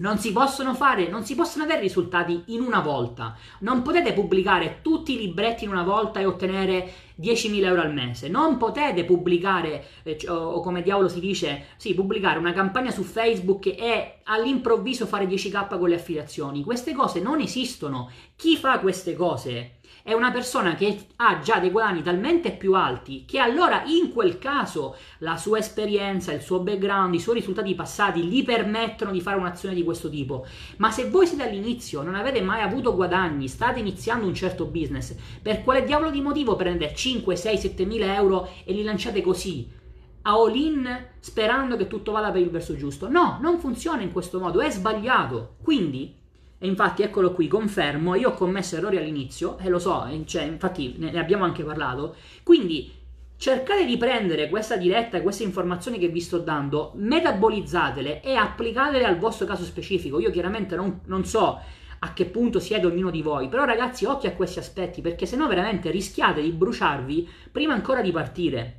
[0.00, 3.36] Non si possono fare, non si possono avere risultati in una volta.
[3.60, 8.28] Non potete pubblicare tutti i libretti in una volta e ottenere 10.000 euro al mese.
[8.28, 13.66] Non potete pubblicare, eh, o, come diavolo si dice, sì, pubblicare una campagna su Facebook
[13.66, 16.62] e all'improvviso fare 10k con le affiliazioni.
[16.64, 18.10] Queste cose non esistono.
[18.36, 19.79] Chi fa queste cose?
[20.02, 24.38] È una persona che ha già dei guadagni talmente più alti che allora in quel
[24.38, 29.38] caso la sua esperienza, il suo background, i suoi risultati passati gli permettono di fare
[29.38, 30.46] un'azione di questo tipo.
[30.78, 35.14] Ma se voi siete all'inizio, non avete mai avuto guadagni, state iniziando un certo business,
[35.42, 39.78] per quale diavolo di motivo prendete 5, 6, 7 mila euro e li lanciate così?
[40.22, 43.08] a all-in sperando che tutto vada per il verso giusto.
[43.08, 45.56] No, non funziona in questo modo, è sbagliato.
[45.62, 46.19] Quindi
[46.62, 50.94] e infatti eccolo qui, confermo, io ho commesso errori all'inizio, e lo so, cioè, infatti
[50.98, 52.92] ne abbiamo anche parlato, quindi
[53.38, 59.06] cercate di prendere questa diretta e queste informazioni che vi sto dando, metabolizzatele e applicatele
[59.06, 60.20] al vostro caso specifico.
[60.20, 61.58] Io chiaramente non, non so
[62.00, 65.46] a che punto siede ognuno di voi, però ragazzi occhio a questi aspetti perché sennò
[65.46, 68.74] veramente rischiate di bruciarvi prima ancora di partire.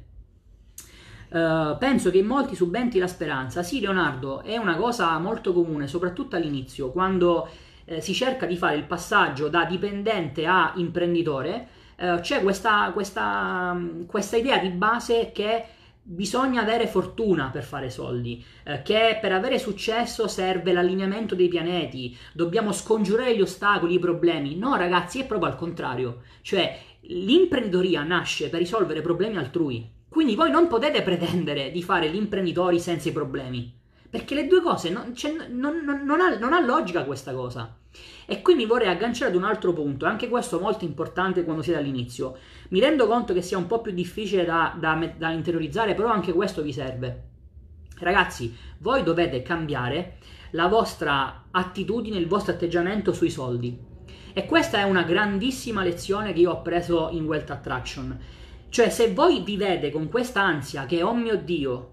[1.30, 3.64] Uh, penso che in molti subentri la speranza.
[3.64, 7.50] Sì, Leonardo, è una cosa molto comune, soprattutto all'inizio, quando
[7.86, 13.80] eh, si cerca di fare il passaggio da dipendente a imprenditore, eh, c'è questa, questa,
[14.08, 15.66] questa idea di base che
[16.04, 22.18] bisogna avere fortuna per fare soldi, eh, che per avere successo serve l'allineamento dei pianeti,
[22.34, 24.56] dobbiamo scongiurare gli ostacoli, i problemi.
[24.56, 26.24] No, ragazzi, è proprio al contrario.
[26.42, 29.90] Cioè, l'imprenditoria nasce per risolvere problemi altrui.
[30.10, 33.80] Quindi voi non potete pretendere di fare gli imprenditori senza i problemi
[34.12, 37.78] Perché le due cose, non, cioè, non, non, non ha, ha, logica questa cosa.
[38.26, 41.80] E qui mi vorrei agganciare ad un altro punto, anche questo molto importante quando siete
[41.80, 42.36] all'inizio.
[42.72, 46.34] Mi rendo conto che sia un po' più difficile da, da, da interiorizzare, però anche
[46.34, 47.30] questo vi serve.
[48.00, 50.18] Ragazzi, voi dovete cambiare
[50.52, 53.80] la vostra attitudine, il vostro atteggiamento sui soldi.
[54.34, 58.20] E questa è una grandissima lezione che io ho preso in Wealth Attraction.
[58.68, 61.91] Cioè, se voi vivete con questa ansia che, oh mio Dio,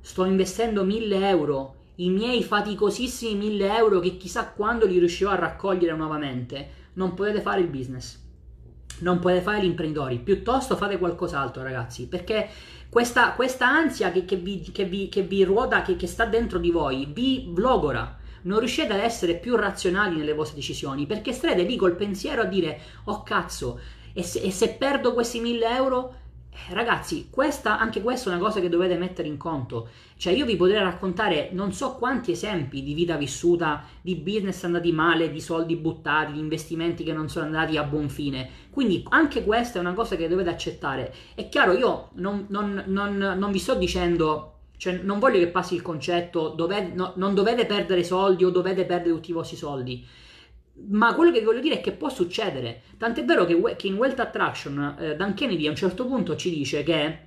[0.00, 5.36] sto investendo 1000 euro, i miei faticosissimi 1000 euro che chissà quando li riuscirò a
[5.36, 8.18] raccogliere nuovamente, non potete fare il business.
[9.00, 12.48] Non potete fare gli imprenditori, piuttosto fate qualcos'altro, ragazzi, perché
[12.90, 16.70] questa, questa ansia che, che, vi, che, vi, che, vi, ruota, che, sta dentro di
[16.70, 18.18] voi, vi logora.
[18.42, 22.46] Non riuscite ad essere più razionali nelle vostre decisioni perché starete lì col pensiero a
[22.46, 23.78] dire oh cazzo
[24.14, 26.14] e se, e se perdo questi 1000 euro
[26.70, 29.88] ragazzi questa, anche questa è una cosa che dovete mettere in conto.
[30.16, 34.92] Cioè io vi potrei raccontare non so quanti esempi di vita vissuta di business andati
[34.92, 38.48] male di soldi buttati di investimenti che non sono andati a buon fine.
[38.70, 41.14] Quindi anche questa è una cosa che dovete accettare.
[41.34, 45.74] È chiaro io non, non, non, non vi sto dicendo cioè, non voglio che passi
[45.74, 50.06] il concetto, dovete, no, non dovete perdere soldi o dovete perdere tutti i vostri soldi.
[50.88, 52.82] Ma quello che voglio dire è che può succedere.
[52.96, 56.50] Tant'è vero che, che in Wealth Attraction eh, Dan Kennedy a un certo punto ci
[56.50, 57.18] dice che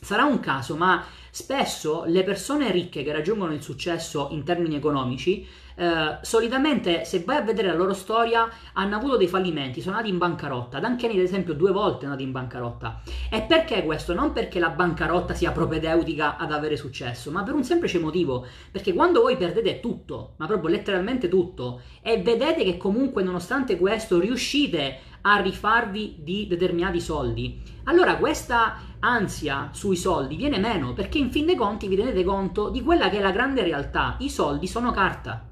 [0.00, 5.46] sarà un caso, ma spesso le persone ricche che raggiungono il successo in termini economici
[5.74, 10.12] eh, solitamente se vai a vedere la loro storia hanno avuto dei fallimenti, sono andati
[10.12, 10.78] in bancarotta.
[10.78, 13.02] Dan ad esempio due volte è andato in bancarotta.
[13.30, 14.14] E perché questo?
[14.14, 18.46] Non perché la bancarotta sia propedeutica ad avere successo, ma per un semplice motivo.
[18.70, 24.18] Perché quando voi perdete tutto, ma proprio letteralmente tutto, e vedete che comunque nonostante questo
[24.18, 31.30] riuscite a rifarvi di determinati soldi, allora questa ansia sui soldi viene meno perché in
[31.30, 34.16] fin dei conti vi rendete conto di quella che è la grande realtà.
[34.18, 35.51] I soldi sono carta.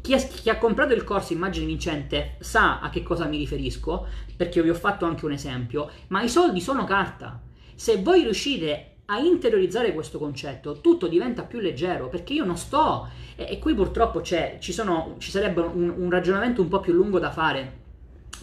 [0.00, 4.06] Chi ha, chi ha, comprato il corso Immagine Vincente sa a che cosa mi riferisco,
[4.36, 7.40] perché vi ho fatto anche un esempio, ma i soldi sono carta.
[7.74, 13.08] Se voi riuscite a interiorizzare questo concetto, tutto diventa più leggero, perché io non sto,
[13.36, 17.18] e, e qui purtroppo ci, sono, ci, sarebbe un, un ragionamento un po' più lungo
[17.18, 17.86] da fare,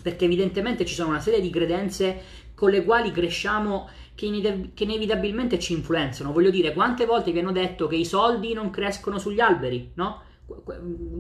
[0.02, 2.22] perché evidentemente ci sono una serie di credenze
[2.56, 6.32] con le quali cresciamo che, inevitabilmente ci influenzano.
[6.32, 10.22] Voglio dire, quante volte vi hanno detto che i soldi non crescono sugli alberi, no?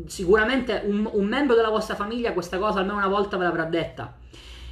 [0.05, 4.15] Sicuramente un, un, membro della vostra famiglia questa cosa almeno una volta ve l'avrà detta.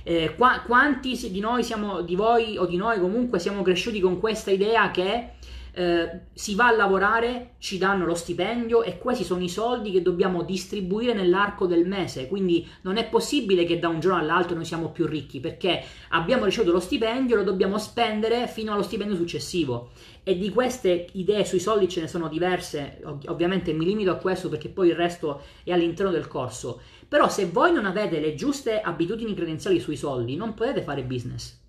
[0.03, 4.19] Eh, qua, quanti di noi siamo, di voi o di noi comunque siamo cresciuti con
[4.19, 5.31] questa idea che
[5.75, 10.03] eh, si va a lavorare, ci danno lo stipendio e questi sono i soldi che
[10.03, 12.27] dobbiamo distribuire nell'arco del mese.
[12.27, 16.45] Quindi non è possibile che da un giorno all'altro noi siamo più ricchi perché abbiamo
[16.45, 19.89] ricevuto lo stipendio, lo dobbiamo spendere fino allo stipendio successivo.
[20.23, 24.15] E di queste idee sui soldi ce ne sono diverse, ov- ovviamente mi limito a
[24.15, 26.81] questo perché poi il resto è all'interno del corso.
[27.07, 31.61] Però se voi non avete le giuste abitudini credenziali sui soldi, non potete fare business.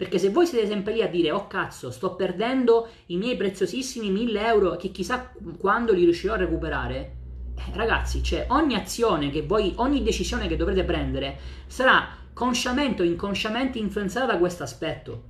[0.00, 4.08] Perché se voi siete sempre lì a dire, oh cazzo, sto perdendo i miei preziosissimi
[4.08, 7.16] 1000 euro che chissà quando li riuscirò a recuperare,
[7.54, 13.04] eh, ragazzi, cioè ogni azione che voi, ogni decisione che dovrete prendere sarà consciamente o
[13.04, 15.24] inconsciamente influenzata da questo aspetto.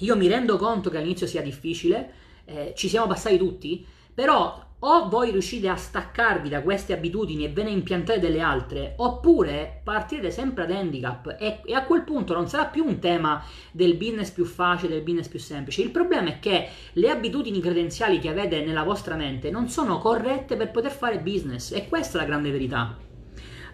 [0.00, 2.12] Io mi rendo conto che all'inizio sia difficile,
[2.44, 7.48] eh, ci siamo passati tutti, però o voi riuscite a staccarvi da queste abitudini e
[7.48, 12.34] ve ne impiantate delle altre, oppure partirete sempre ad handicap e, e, a quel punto
[12.34, 13.42] non sarà più un tema
[13.72, 15.82] del business più facile, del business più semplice.
[15.82, 20.56] Il problema è che le abitudini credenziali che avete nella vostra mente non sono corrette
[20.56, 23.12] per poter fare business e questa è la grande verità.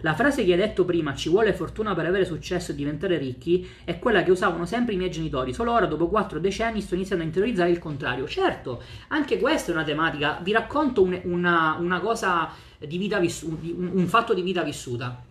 [0.01, 3.67] La frase che hai detto prima, ci vuole fortuna per avere successo e diventare ricchi,
[3.83, 5.53] è quella che usavano sempre i miei genitori.
[5.53, 8.27] Solo ora, dopo quattro decenni, sto iniziando a interiorizzare il contrario.
[8.27, 10.39] Certo, anche questa è una tematica.
[10.41, 15.23] Vi racconto un, una, una, cosa di vita vissuta, un, un, fatto di vita vissuta.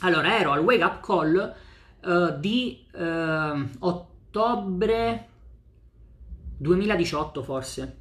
[0.00, 1.54] Allora, ero al wake up call
[2.02, 5.28] uh, di uh, ottobre
[6.58, 7.96] 2018, forse.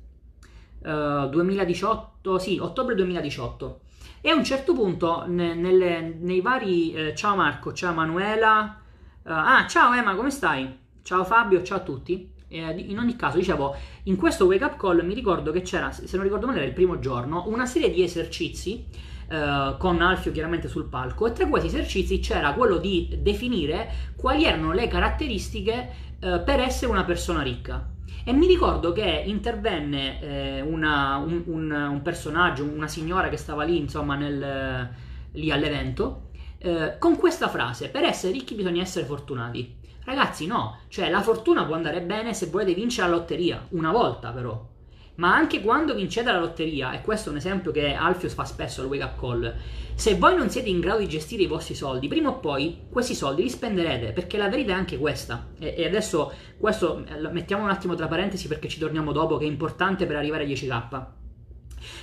[0.81, 3.79] Uh, 2018, sì, ottobre 2018.
[4.25, 6.93] E a un certo punto, ne, nelle, nei vari...
[6.93, 8.79] Eh, ciao Marco, ciao Manuela.
[9.21, 10.77] Uh, ah, ciao Emma, come stai?
[11.01, 12.31] Ciao Fabio, ciao a tutti.
[12.47, 16.07] Eh, in ogni caso, dicevo, in questo wake up call mi ricordo che c'era, se
[16.15, 18.85] non ricordo male era il primo giorno, una serie di esercizi
[19.27, 24.45] eh, con Alfio chiaramente sul palco e tra questi esercizi c'era quello di definire quali
[24.45, 25.89] erano le caratteristiche
[26.21, 27.92] eh, per essere una persona ricca.
[28.25, 33.63] E mi ricordo che intervenne eh, una, un, un, un, personaggio, una signora che stava
[33.63, 34.89] lì, insomma, nel,
[35.33, 36.29] lì all'evento,
[36.59, 39.75] eh, con questa frase: Per essere ricchi bisogna essere fortunati.
[40.05, 44.31] Ragazzi, no, cioè la fortuna può andare bene se volete vincere la lotteria, una volta
[44.31, 44.71] però.
[45.15, 48.81] Ma anche quando vincete la lotteria, e questo è un esempio che Alfios fa spesso
[48.81, 49.53] al wake up call,
[49.95, 53.13] se voi non siete in grado di gestire i vostri soldi, prima o poi questi
[53.13, 55.49] soldi li spenderete, perché la verità è anche questa.
[55.59, 59.45] E, e adesso questo eh, mettiamo un attimo tra parentesi perché ci torniamo dopo, che
[59.45, 61.05] è importante per arrivare a 10k.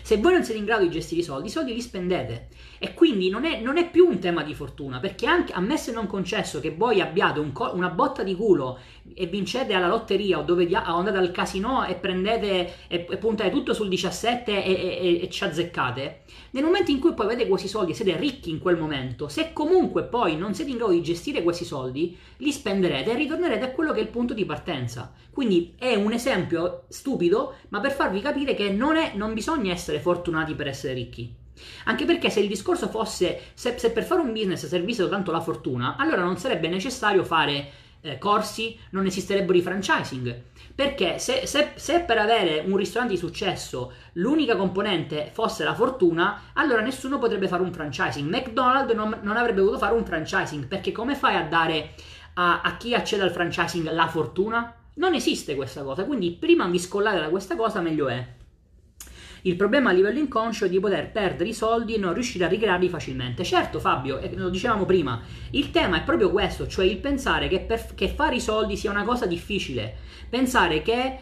[0.03, 2.49] Se voi non siete in grado di gestire i soldi, i soldi li spendete.
[2.83, 5.93] E quindi non è, non è più un tema di fortuna, perché anche ammesso e
[5.93, 8.79] non concesso che voi abbiate un co- una botta di culo
[9.13, 13.51] e vincete alla lotteria o dove dia- andate al casino e prendete e, e puntate
[13.51, 16.23] tutto sul 17 e, e, e, ci azzeccate,
[16.53, 19.53] nel momento in cui poi avete questi soldi e siete ricchi in quel momento, se
[19.53, 23.73] comunque poi non siete in grado di gestire questi soldi, li spenderete e ritornerete a
[23.73, 25.13] quello che è il punto di partenza.
[25.31, 30.01] Quindi è un esempio stupido, ma per farvi capire che non, è, non bisogna essere
[30.01, 31.40] fortunati per essere ricchi.
[31.85, 35.41] Anche perché se il discorso fosse se, se per fare un business servisse soltanto la
[35.41, 37.71] fortuna, allora non sarebbe necessario fare
[38.03, 40.43] eh, corsi, non esisterebbero i franchising.
[40.75, 46.51] Perché se, se, se, per avere un ristorante di successo l'unica componente fosse la fortuna,
[46.55, 48.33] allora nessuno potrebbe fare un franchising.
[48.33, 51.95] McDonald's non, non avrebbe voluto fare un franchising, perché come fai a dare
[52.35, 54.75] a, a chi accede al franchising la fortuna?
[54.95, 58.39] Non esiste questa cosa, quindi prima vi scollate da questa cosa meglio è.
[59.43, 62.49] Il problema a livello inconscio è di poter perdere i soldi e non riuscire a
[62.49, 63.45] ricrearli facilmente.
[63.45, 65.21] Certo, Fabio, eh, lo dicevamo prima,
[65.51, 68.91] il tema è proprio questo, cioè il pensare che, per, che fare i soldi sia
[68.91, 69.95] una cosa difficile,
[70.29, 71.19] pensare che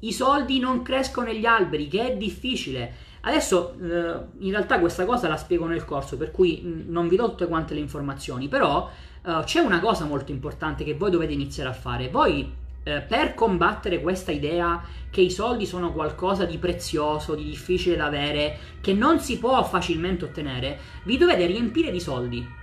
[0.00, 3.06] i soldi non crescono negli alberi, che è difficile.
[3.22, 7.16] Adesso eh, in realtà questa cosa la spiego nel corso, per cui mm, non vi
[7.16, 8.88] do tutte quante le informazioni, però
[9.24, 12.08] eh, c'è una cosa molto importante che voi dovete iniziare a fare.
[12.08, 17.96] Voi eh, per combattere questa idea che i soldi sono qualcosa di prezioso, di difficile
[17.96, 22.56] da avere, che non si può facilmente ottenere, vi dovete riempire di soldi.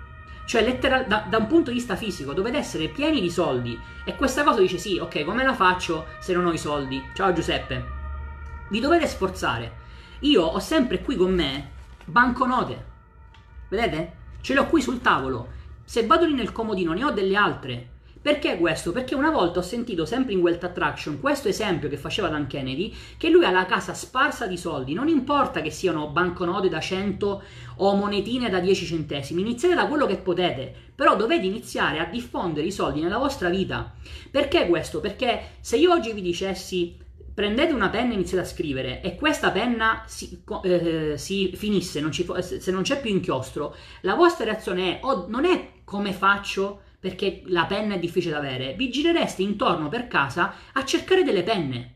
[0.45, 3.77] Cioè, letteral, da, da, un punto di vista fisico, dovete essere pieni di soldi.
[4.03, 7.03] E questa cosa dice: sì, ok, come la faccio se non ho i soldi?
[7.13, 7.83] Ciao Giuseppe.
[8.69, 9.83] Vi dovete sforzare.
[10.19, 11.71] Io ho sempre qui con me
[12.05, 12.85] banconote.
[13.69, 14.13] Vedete?
[14.41, 15.49] Ce le ho qui sul tavolo.
[15.83, 17.89] Se vado lì nel comodino, ne ho delle altre.
[18.25, 18.91] Perché questo?
[18.91, 22.91] Perché una volta ho sentito sempre in Wealth Attraction questo esempio che faceva Dan Kennedy,
[23.19, 27.43] che lui ha la casa sparsa di soldi, non importa che siano banconote da 100
[27.75, 32.65] o monetine da 10 centesimi, iniziate da quello che potete, però dovete iniziare a diffondere
[32.65, 33.93] i soldi nella vostra vita.
[34.31, 34.99] Perché questo?
[35.01, 36.97] Perché se io oggi vi dicessi
[37.31, 42.11] prendete una penna e iniziate a scrivere e questa penna si, eh, si finisse, non
[42.11, 46.79] ci, se non c'è più inchiostro, la vostra reazione è, oh, non è come faccio
[47.05, 51.43] perché la penna è difficile da avere, vi girereste intorno per casa a cercare delle
[51.43, 51.93] penne.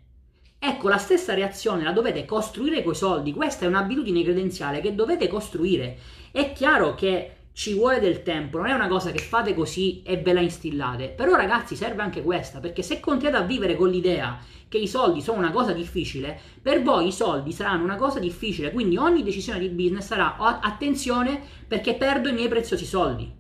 [0.60, 5.28] Ecco, la stessa reazione la dovete costruire coi soldi, questa è un'abitudine credenziale che dovete
[5.28, 5.98] costruire.
[6.32, 10.18] È chiaro che ci vuole del tempo, non è una cosa che fate così e
[10.18, 11.08] ve la instillate.
[11.08, 14.38] Però ragazzi serve anche questa, perché se continuate a vivere con l'idea
[14.68, 18.72] che i soldi sono una cosa difficile, per voi i soldi saranno una cosa difficile,
[18.72, 23.39] quindi ogni decisione di business sarà attenzione perché perdo i miei preziosi soldi.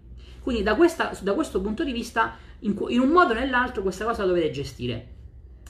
[0.49, 4.03] Quindi da, questa, da questo punto di vista, in, in un modo o nell'altro, questa
[4.03, 5.07] cosa la dovete gestire.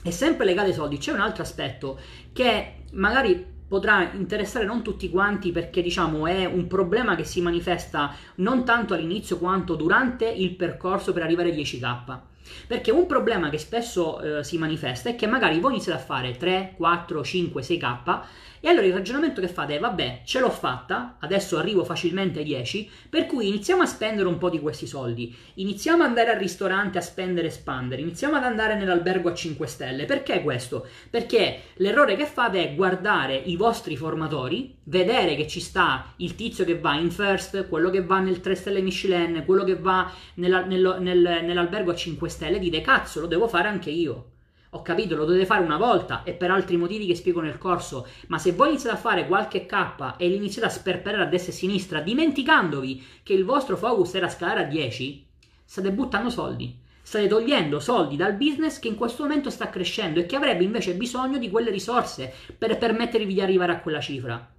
[0.02, 0.96] È sempre legato ai soldi.
[0.96, 1.98] C'è un altro aspetto
[2.32, 8.14] che magari potrà interessare non tutti quanti perché diciamo è un problema che si manifesta
[8.36, 12.20] non tanto all'inizio quanto durante il percorso per arrivare a 10k.
[12.66, 16.36] Perché un problema che spesso eh, si manifesta è che magari voi iniziate a fare
[16.36, 18.20] 3, 4, 5, 6k
[18.62, 22.44] e allora il ragionamento che fate è, vabbè, ce l'ho fatta, adesso arrivo facilmente ai
[22.44, 26.38] 10, per cui iniziamo a spendere un po' di questi soldi, iniziamo ad andare al
[26.38, 30.04] ristorante a spendere e spandere, iniziamo ad andare nell'albergo a 5 stelle.
[30.04, 30.86] Perché questo?
[31.08, 36.64] Perché l'errore che fate è guardare i vostri formatori, vedere che ci sta il tizio
[36.64, 40.64] che va in first, quello che va nel 3 stelle Michelin, quello che va nella,
[40.64, 44.32] nel, nel, nell'albergo a 5 stelle, dite cazzo, lo devo fare anche io.
[44.70, 48.06] Ho capito, lo dovete fare una volta e per altri motivi che spiego nel corso,
[48.26, 51.54] ma se voi iniziate a fare qualche K e iniziate a sperperare a destra e
[51.54, 55.26] a sinistra, dimenticandovi che il vostro focus era scalare a 10,
[55.64, 56.78] state buttando soldi.
[57.02, 60.94] State togliendo soldi dal business che in questo momento sta crescendo e che avrebbe invece
[60.94, 64.58] bisogno di quelle risorse per permettervi di arrivare a quella cifra.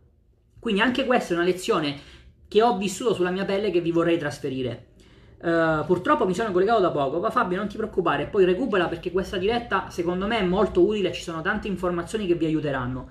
[0.61, 1.99] Quindi anche questa è una lezione
[2.47, 4.89] che ho vissuto sulla mia pelle che vi vorrei trasferire.
[5.39, 9.09] Uh, purtroppo mi sono collegato da poco, ma Fabio non ti preoccupare, poi recupera perché
[9.09, 13.09] questa diretta secondo me è molto utile, ci sono tante informazioni che vi aiuteranno.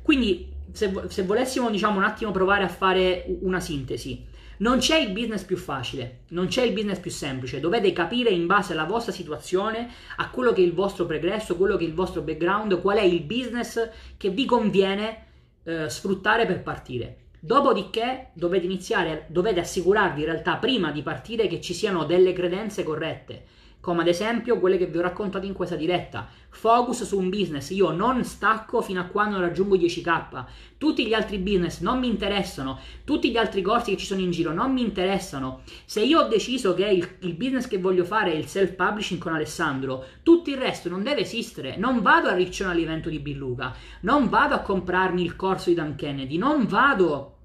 [0.00, 4.24] Quindi se, se volessimo diciamo un attimo provare a fare una sintesi,
[4.58, 8.46] non c'è il business più facile, non c'è il business più semplice, dovete capire in
[8.46, 11.92] base alla vostra situazione, a quello che è il vostro pregresso, quello che è il
[11.92, 13.86] vostro background, qual è il business
[14.16, 15.25] che vi conviene
[15.66, 17.18] uh, sfruttare per partire.
[17.38, 22.82] Dopodiché dovete iniziare, dovete assicurarvi in realtà prima di partire che ci siano delle credenze
[22.82, 23.44] corrette.
[23.86, 26.26] Come ad esempio quelle che vi ho raccontato in questa diretta.
[26.48, 30.44] Focus su un business, io non stacco fino a quando raggiungo 10k.
[30.76, 34.32] Tutti gli altri business non mi interessano, tutti gli altri corsi che ci sono in
[34.32, 35.60] giro non mi interessano.
[35.84, 39.34] Se io ho deciso che il, il business che voglio fare è il self-publishing con
[39.34, 41.76] Alessandro, tutto il resto non deve esistere.
[41.76, 45.94] Non vado a Riccione all'evento di Billuca, non vado a comprarmi il corso di Dan
[45.94, 47.35] Kennedy, non vado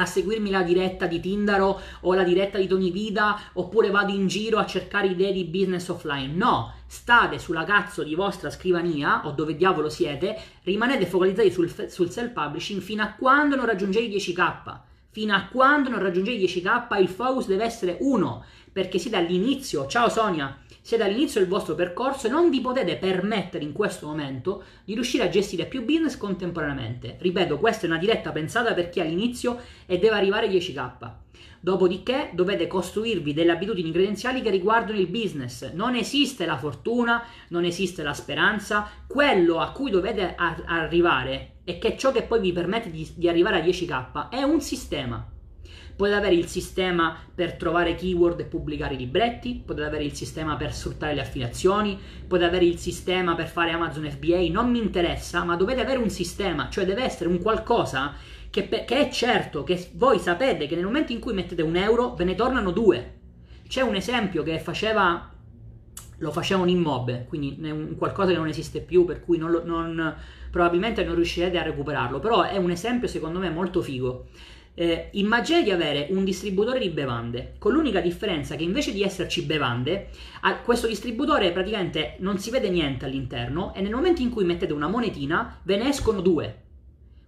[0.00, 4.26] a seguirmi la diretta di Tindaro o la diretta di Tony Vida oppure vado in
[4.26, 6.34] giro a cercare idee di business offline.
[6.34, 12.10] No, state sulla cazzo di vostra scrivania o dove diavolo siete, rimanete focalizzati sul, sul
[12.10, 14.78] self-publishing fino a quando non raggiungete i 10k.
[15.12, 19.86] Fino a quando non raggiungete i 10k il focus deve essere uno, perché siete all'inizio.
[19.86, 20.56] Ciao Sonia!
[20.90, 25.22] Siete all'inizio del vostro percorso e non vi potete permettere in questo momento di riuscire
[25.22, 27.16] a gestire più business contemporaneamente.
[27.20, 31.12] Ripeto, questa è una diretta pensata per chi è all'inizio e deve arrivare a 10k.
[31.60, 35.70] Dopodiché dovete costruirvi delle abitudini credenziali che riguardano il business.
[35.74, 38.90] Non esiste la fortuna, non esiste la speranza.
[39.06, 43.08] Quello a cui dovete a- arrivare e che è ciò che poi vi permette di,
[43.14, 45.38] di arrivare a 10k è un sistema.
[46.00, 50.56] Potete avere il sistema per trovare keyword e pubblicare i libretti, potete avere il sistema
[50.56, 55.44] per sfruttare le affiliazioni, potete avere il sistema per fare Amazon FBA, non mi interessa,
[55.44, 58.14] ma dovete avere un sistema, cioè deve essere un qualcosa
[58.48, 62.14] che, che è certo, che voi sapete che nel momento in cui mettete un euro
[62.14, 63.18] ve ne tornano due.
[63.68, 65.30] C'è un esempio che faceva
[66.16, 69.60] lo facevano in mob, quindi è un qualcosa che non esiste più, per cui non,
[69.66, 70.14] non,
[70.50, 74.28] probabilmente non riuscirete a recuperarlo, però è un esempio secondo me molto figo.
[74.74, 79.42] Eh, immagina di avere un distributore di bevande, con l'unica differenza che invece di esserci
[79.42, 80.08] bevande,
[80.64, 84.88] questo distributore praticamente non si vede niente all'interno e nel momento in cui mettete una
[84.88, 86.62] monetina ve ne escono due.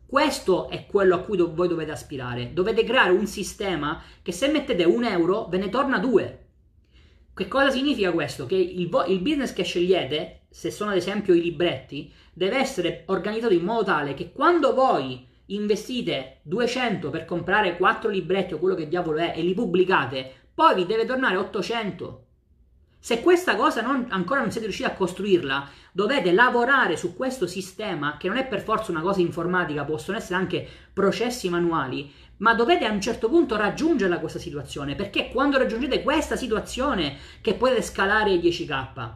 [0.06, 2.52] Questo è quello a cui do- voi dovete aspirare.
[2.52, 6.38] Dovete creare un sistema che se mettete un euro ve ne torna due.
[7.34, 8.44] Che cosa significa questo?
[8.44, 13.04] Che il, vo- il business che scegliete, se sono ad esempio i libretti, deve essere
[13.06, 18.74] organizzato in modo tale che quando voi investite 200 per comprare 4 libretti o quello
[18.74, 22.26] che diavolo è e li pubblicate, poi vi deve tornare 800.
[22.98, 28.16] Se questa cosa non, ancora non siete riusciti a costruirla, dovete lavorare su questo sistema,
[28.16, 32.84] che non è per forza una cosa informatica, possono essere anche processi manuali, ma dovete
[32.84, 38.34] a un certo punto raggiungerla questa situazione, perché quando raggiungete questa situazione che potete scalare
[38.34, 39.10] i 10k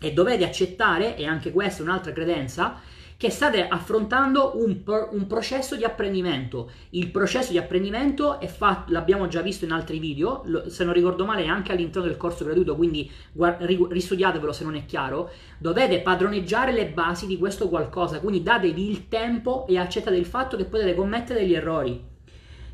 [0.00, 2.80] e dovete accettare, e anche questa è un'altra credenza,
[3.16, 6.70] che state affrontando un, un, processo di apprendimento.
[6.90, 10.92] Il processo di apprendimento è fatto, l'abbiamo già visto in altri video, lo, se non
[10.92, 15.30] ricordo male è anche all'interno del corso gratuito, quindi guard, ristudiatevelo se non è chiaro.
[15.58, 20.56] Dovete padroneggiare le basi di questo qualcosa, quindi datevi il tempo e accettate il fatto
[20.56, 22.14] che potete commettere degli errori.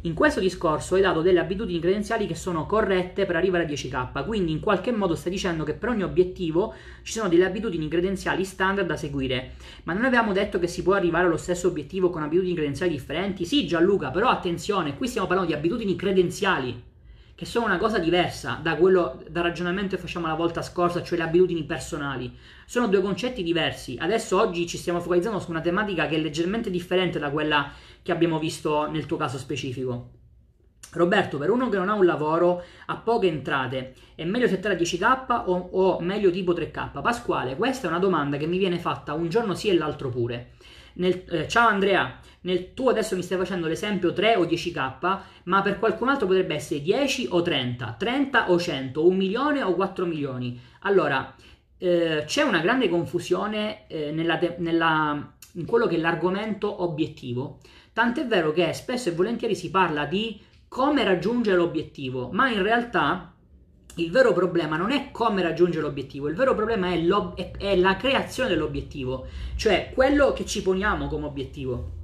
[0.04, 4.24] In questo discorso hai dato delle abitudini credenziali che sono corrette per arrivare a 10k,
[4.26, 8.44] quindi in qualche modo stai dicendo che per ogni obiettivo ci sono delle abitudini credenziali
[8.44, 9.52] standard da seguire.
[9.84, 13.44] Ma non avevamo detto che si può arrivare allo stesso obiettivo con abitudini credenziali differenti?
[13.44, 16.90] Sì, Gianluca, però attenzione, qui stiamo parlando di abitudini credenziali
[17.42, 21.18] che sono una cosa diversa da quello dal ragionamento che facciamo la volta scorsa, cioè
[21.18, 22.32] le abitudini personali.
[22.66, 23.96] Sono due concetti diversi.
[23.98, 28.12] Adesso oggi ci stiamo focalizzando su una tematica che è leggermente differente da quella che
[28.12, 30.10] abbiamo visto nel tuo caso specifico.
[30.92, 34.78] Roberto, per uno che non ha un lavoro, ha poche entrate, è meglio settare a
[34.78, 37.02] 10k o, o meglio tipo 3k?
[37.02, 40.52] Pasquale, questa è una domanda che mi viene fatta un giorno sì e l'altro pure.
[40.94, 45.62] Nel, eh, ciao Andrea, nel, tu adesso mi stai facendo l'esempio 3 o 10k, ma
[45.62, 50.06] per qualcun altro potrebbe essere 10 o 30, 30 o 100, 1 milione o 4
[50.06, 50.60] milioni.
[50.80, 51.34] Allora,
[51.78, 57.60] eh, c'è una grande confusione eh, nella, nella, in quello che è l'argomento obiettivo.
[57.92, 63.34] Tant'è vero che spesso e volentieri si parla di come raggiungere l'obiettivo, ma in realtà
[63.96, 66.98] il vero problema non è come raggiungere l'obiettivo, il vero problema è,
[67.34, 69.26] è, è la creazione dell'obiettivo,
[69.56, 72.00] cioè quello che ci poniamo come obiettivo.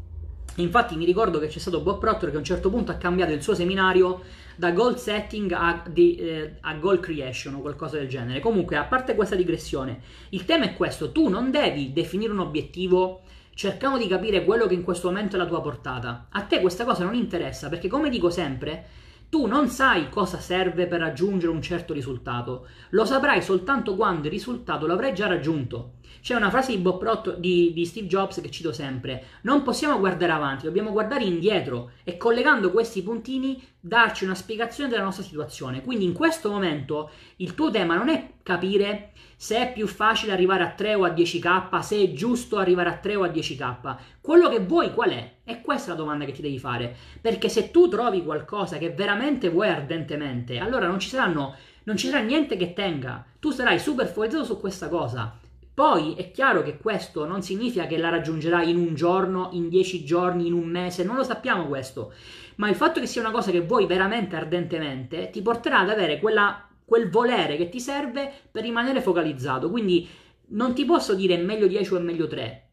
[0.56, 3.32] Infatti mi ricordo che c'è stato Bob Proctor che a un certo punto ha cambiato
[3.32, 4.22] il suo seminario
[4.56, 8.40] da goal setting a, di, eh, a, goal creation o qualcosa del genere.
[8.40, 13.20] Comunque, a parte questa digressione, il tema è questo, tu non devi definire un obiettivo
[13.54, 16.26] cercando di capire quello che in questo momento è la tua portata.
[16.30, 18.86] A te questa cosa non interessa perché come dico sempre,
[19.28, 24.32] tu non sai cosa serve per raggiungere un certo risultato, lo saprai soltanto quando il
[24.32, 25.94] risultato l'avrai già raggiunto.
[26.20, 30.32] C'è una frase di Bob di, di, Steve Jobs che cito sempre: Non possiamo guardare
[30.32, 35.82] avanti, dobbiamo guardare indietro e collegando questi puntini darci una spiegazione della nostra situazione.
[35.82, 40.64] Quindi in questo momento il tuo tema non è capire se è più facile arrivare
[40.64, 43.96] a 3 o a 10k, se è giusto arrivare a 3 o a 10k.
[44.20, 45.36] Quello che vuoi qual è?
[45.44, 46.94] E questa è la domanda che ti devi fare.
[47.20, 51.54] Perché se tu trovi qualcosa che veramente vuoi ardentemente, allora non ci saranno
[51.88, 53.24] non ci sarà niente che tenga.
[53.40, 55.38] Tu sarai super focalizzato su questa cosa.
[55.78, 60.04] Poi è chiaro che questo non significa che la raggiungerai in un giorno, in dieci
[60.04, 62.12] giorni, in un mese, non lo sappiamo questo.
[62.56, 66.18] Ma il fatto che sia una cosa che vuoi veramente ardentemente ti porterà ad avere
[66.18, 69.70] quella quel volere che ti serve per rimanere focalizzato.
[69.70, 70.08] Quindi
[70.48, 72.70] non ti posso dire meglio 10 o meglio 3.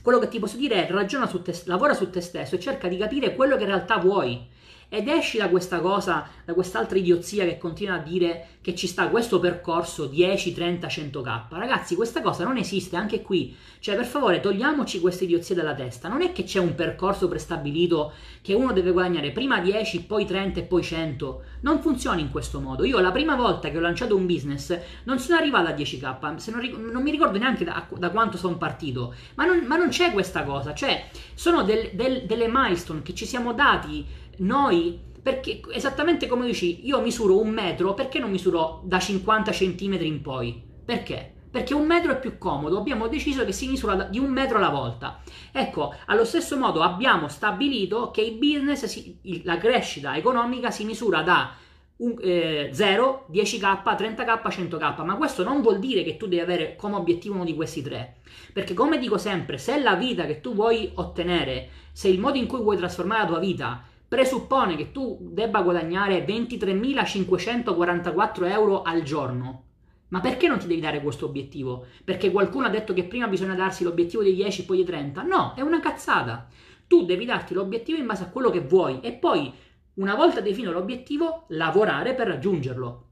[0.00, 2.86] Quello che ti posso dire è ragiona su te, lavora su te stesso e cerca
[2.86, 4.46] di capire quello che in realtà vuoi
[4.88, 9.08] ed esci da questa cosa, da quest'altra idiozia che continua a dire che ci sta
[9.08, 11.42] questo percorso 10, 30, 100k.
[11.50, 13.54] Ragazzi, questa cosa non esiste anche qui.
[13.78, 16.08] Cioè, per favore, togliamoci queste idiozie dalla testa.
[16.08, 18.12] Non è che c'è un percorso prestabilito
[18.42, 21.42] che uno deve guadagnare prima 10, poi 30 e poi 100.
[21.60, 22.84] Non funziona in questo modo.
[22.84, 26.90] Io la prima volta che ho lanciato un business non sono arrivato a 10k, non,
[26.90, 29.14] non, mi ricordo neanche da, da quanto sono partito.
[29.34, 30.74] Ma non, ma non, c'è questa cosa.
[30.74, 36.86] Cioè, sono del, del, delle milestone che ci siamo dati noi, perché esattamente come dici,
[36.86, 40.62] io misuro un metro, perché non misuro da 50 cm in poi?
[40.84, 41.34] Perché?
[41.50, 44.68] Perché un metro è più comodo, abbiamo deciso che si misura di un metro alla
[44.68, 45.22] volta.
[45.52, 51.22] Ecco, allo stesso modo abbiamo stabilito che il business, si, la crescita economica si misura
[51.22, 51.54] da
[51.98, 56.76] un, eh, 0, 10k, 30k, 100k, ma questo non vuol dire che tu devi avere
[56.76, 58.16] come obiettivo uno di questi tre.
[58.52, 62.46] Perché come dico sempre, se la vita che tu vuoi ottenere, se il modo in
[62.46, 69.64] cui vuoi trasformare la tua vita presuppone che tu debba guadagnare 23.544 euro al giorno.
[70.08, 71.86] Ma perché non ti devi dare questo obiettivo?
[72.04, 75.22] Perché qualcuno ha detto che prima bisogna darsi l'obiettivo dei 10 e poi dei 30?
[75.22, 76.46] No, è una cazzata.
[76.86, 79.52] Tu devi darti l'obiettivo in base a quello che vuoi e poi,
[79.94, 83.02] una volta definito l'obiettivo, lavorare per raggiungerlo.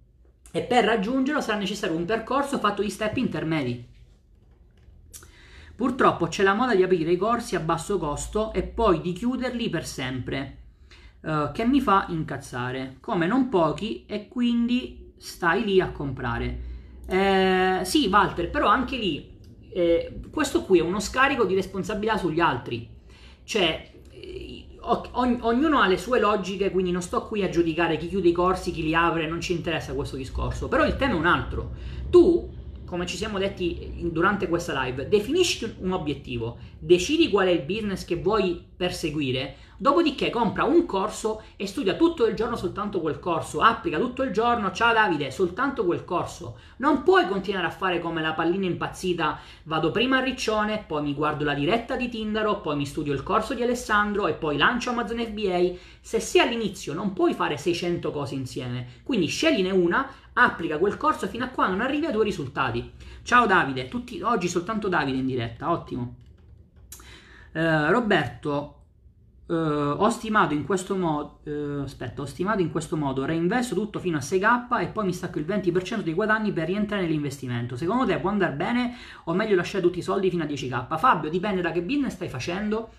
[0.53, 3.85] E per raggiungerlo sarà necessario un percorso fatto di step intermedi.
[5.75, 9.69] Purtroppo c'è la moda di aprire i corsi a basso costo e poi di chiuderli
[9.69, 10.64] per sempre.
[11.25, 16.73] Eh, che mi fa incazzare, come non pochi, e quindi stai lì a comprare.
[17.07, 19.33] Eh, sì, Walter, però anche lì
[19.73, 22.89] eh, questo qui è uno scarico di responsabilità sugli altri.
[23.43, 24.67] Cioè, eh,
[25.13, 28.33] ogn- ognuno ha le sue logiche, quindi non sto qui a giudicare chi chiude i
[28.33, 30.69] corsi, chi li apre, non ci interessa questo discorso.
[30.69, 31.73] Però il tema è un altro.
[32.11, 32.53] Tu
[32.85, 38.05] come ci siamo detti durante questa live, definisci un obiettivo, decidi qual è il business
[38.05, 43.61] che vuoi perseguire, dopodiché compra un corso e studia tutto il giorno soltanto quel corso,
[43.61, 46.59] applica tutto il giorno, ciao Davide, soltanto quel corso.
[46.79, 51.15] Non puoi continuare a fare come la pallina impazzita, vado prima a Riccione, poi mi
[51.15, 54.91] guardo la diretta di Tindaro, poi mi studio il corso di Alessandro e poi lancio
[54.91, 55.73] Amazon FBA.
[56.01, 61.27] Se sei all'inizio non puoi fare 600 cose insieme, quindi scegliene una, applica quel corso
[61.27, 62.93] fino a quando non arrivi ai tuoi risultati.
[63.23, 66.15] Ciao Davide, tutti, oggi soltanto Davide in diretta, ottimo.
[67.53, 68.84] Uh, Roberto,
[69.47, 73.99] uh, ho stimato in questo modo, uh, aspetta, ho stimato in questo modo, reinvesto tutto
[73.99, 77.77] fino a 6k e poi mi stacco il 20% dei guadagni per rientrare nell'investimento.
[77.77, 80.99] Secondo te può andare bene o meglio lasciare tutti i soldi fino a 10k?
[80.99, 82.91] Fabio, dipende da che business stai facendo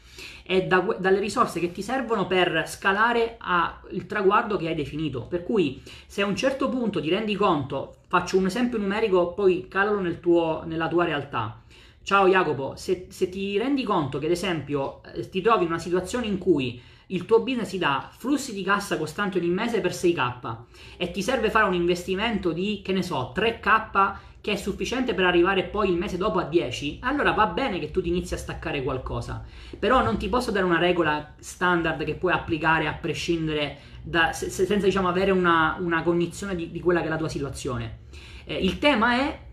[0.43, 5.21] e da, dalle risorse che ti servono per scalare al traguardo che hai definito.
[5.21, 9.67] Per cui se a un certo punto ti rendi conto, faccio un esempio numerico, poi
[9.67, 11.63] calalo nel tuo, nella tua realtà
[12.05, 15.79] Ciao Jacopo, se, se, ti rendi conto che ad esempio eh, ti trovi in una
[15.79, 19.89] situazione in cui il tuo business ti dà flussi di cassa costanti ogni mese per
[19.89, 20.55] 6k
[20.97, 25.25] e ti serve fare un investimento di, che ne so, 3k che è sufficiente per
[25.25, 28.37] arrivare poi il mese dopo a 10, allora va bene che tu ti inizi a
[28.37, 29.43] staccare qualcosa.
[29.79, 34.51] Però non ti posso dare una regola standard che puoi applicare a prescindere da, se,
[34.51, 38.01] senza diciamo avere una, una cognizione di, di, quella che è la tua situazione.
[38.43, 39.44] Eh, il tema è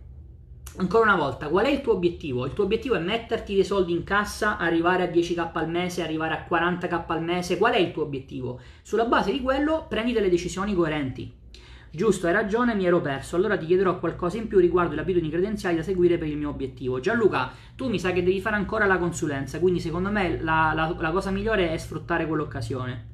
[0.74, 2.46] Ancora una volta, qual è il tuo obiettivo?
[2.46, 6.32] Il tuo obiettivo è metterti dei soldi in cassa, arrivare a 10k al mese, arrivare
[6.34, 7.58] a 40k al mese.
[7.58, 8.58] Qual è il tuo obiettivo?
[8.80, 11.30] Sulla base di quello prendi delle decisioni coerenti.
[11.90, 13.36] Giusto, hai ragione, mi ero perso.
[13.36, 16.48] Allora ti chiederò qualcosa in più riguardo le abitudini credenziali da seguire per il mio
[16.48, 17.00] obiettivo.
[17.00, 20.96] Gianluca, tu mi sa che devi fare ancora la consulenza, quindi secondo me la, la,
[20.98, 23.10] la cosa migliore è sfruttare quell'occasione.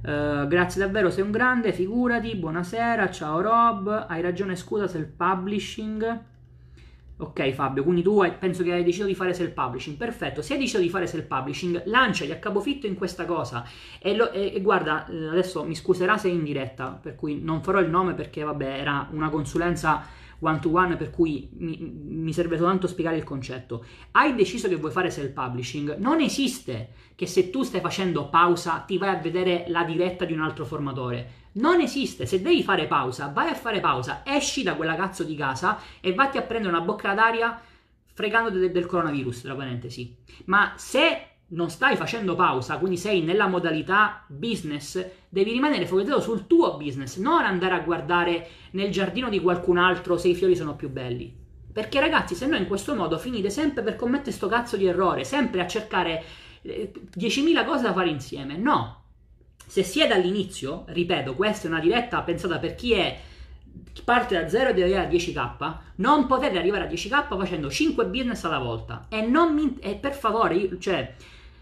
[0.00, 5.06] Uh, grazie davvero, sei un grande, figurati, buonasera, ciao Rob, hai ragione, scusa se il
[5.06, 6.36] publishing
[7.20, 10.78] Ok Fabio, quindi tu penso che hai deciso di fare self-publishing, perfetto, se hai deciso
[10.78, 13.64] di fare self-publishing lanciati a capofitto in questa cosa
[13.98, 17.42] e, lo, e, e, guarda, eh, adesso mi scuserà se è in diretta, per cui
[17.42, 20.06] non farò il nome perché vabbè era una consulenza
[20.40, 23.84] one to one per cui mi, mi serve soltanto spiegare il concetto.
[24.12, 28.96] Hai deciso che vuoi fare self-publishing, non esiste che se tu stai facendo pausa ti
[28.96, 31.37] vai a vedere la diretta di un altro formatore.
[31.52, 35.34] Non esiste, se devi fare pausa, vai a fare pausa, esci da quella cazzo di
[35.34, 37.60] casa e vatti a prendere una bocca d'aria
[38.12, 40.14] fregando del, del coronavirus, tra parentesi.
[40.46, 46.46] Ma se non stai facendo pausa, quindi sei nella modalità business, devi rimanere focalizzato sul
[46.46, 50.76] tuo business, non andare a guardare nel giardino di qualcun altro se i fiori sono
[50.76, 51.34] più belli.
[51.72, 55.24] Perché ragazzi, se no in questo modo finite sempre per commettere sto cazzo di errore,
[55.24, 56.24] sempre a cercare
[56.62, 58.56] eh, 10.000 cose da fare insieme.
[58.56, 59.04] No.
[59.68, 63.20] Se si è dall'inizio, ripeto, questa è una diretta pensata per chi è
[64.02, 68.06] parte da 0 e deve arrivare a 10k, non potete arrivare a 10k facendo 5
[68.06, 69.06] business alla volta.
[69.10, 69.20] E
[69.52, 71.14] mi, e per favore, io, cioè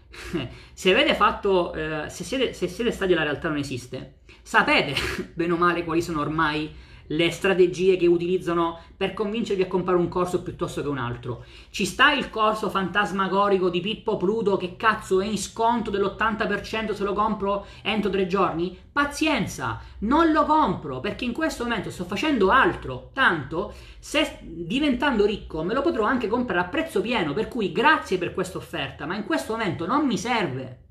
[0.73, 4.95] se avete fatto, eh, se, siete, se siete stati alla realtà non esiste, sapete
[5.35, 6.73] bene o male quali sono ormai
[7.07, 11.45] le strategie che utilizzano per convincervi a comprare un corso piuttosto che un altro.
[11.69, 17.03] Ci sta il corso fantasmagorico di Pippo Pluto che cazzo è in sconto dell'80% se
[17.03, 18.77] lo compro entro tre giorni?
[18.91, 23.11] Pazienza, non lo compro perché in questo momento sto facendo altro.
[23.13, 28.17] Tanto, se diventando ricco me lo potrò anche comprare a prezzo pieno, per cui grazie
[28.17, 30.86] per questa offerta, ma in questo momento non mi serve.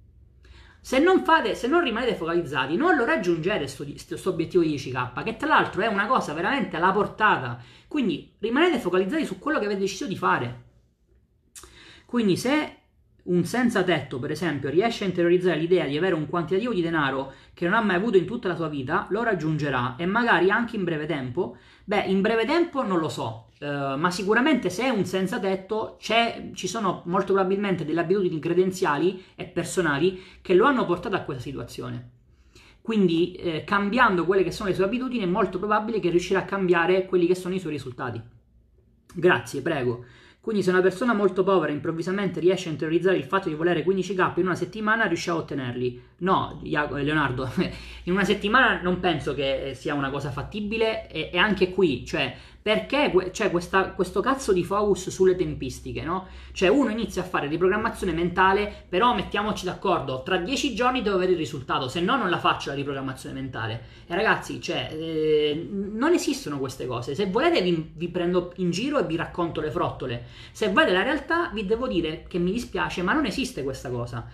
[0.86, 5.36] Se non, fate, se non rimanete focalizzati, non lo raggiungete questo obiettivo di 10k, che
[5.36, 7.60] tra l'altro è una cosa veramente alla portata.
[7.88, 10.62] Quindi rimanete focalizzati su quello che avete deciso di fare.
[12.04, 12.76] Quindi se
[13.24, 17.32] un senza tetto, per esempio, riesce a interiorizzare l'idea di avere un quantitativo di denaro
[17.52, 20.76] che non ha mai avuto in tutta la sua vita, lo raggiungerà e magari anche
[20.76, 21.56] in breve tempo.
[21.82, 25.96] Beh, in breve tempo non lo so, Uh, ma sicuramente se è un senza tetto
[25.98, 31.44] ci sono molto probabilmente delle abitudini credenziali e personali che lo hanno portato a questa
[31.44, 32.10] situazione.
[32.82, 36.44] Quindi eh, cambiando quelle che sono le sue abitudini è molto probabile che riuscirà a
[36.44, 38.22] cambiare quelli che sono i suoi risultati.
[39.12, 40.04] Grazie, prego.
[40.40, 44.34] Quindi se una persona molto povera improvvisamente riesce a interiorizzare il fatto di volere 15k
[44.36, 46.00] in una settimana, riuscirà a ottenerli.
[46.18, 47.50] No, Leonardo,
[48.04, 52.32] in una settimana non penso che sia una cosa fattibile e, e anche qui, cioè
[52.66, 56.26] perché c'è questa, questo cazzo di focus sulle tempistiche, no?
[56.50, 61.30] Cioè uno inizia a fare riprogrammazione mentale, però mettiamoci d'accordo, tra dieci giorni devo avere
[61.30, 63.82] il risultato, se no non la faccio la riprogrammazione mentale.
[64.08, 67.14] E ragazzi, cioè, eh, non esistono queste cose.
[67.14, 70.24] Se volete vi, vi, prendo in giro e vi racconto le frottole.
[70.50, 74.28] Se volete la realtà vi devo dire che mi dispiace, ma non esiste questa cosa.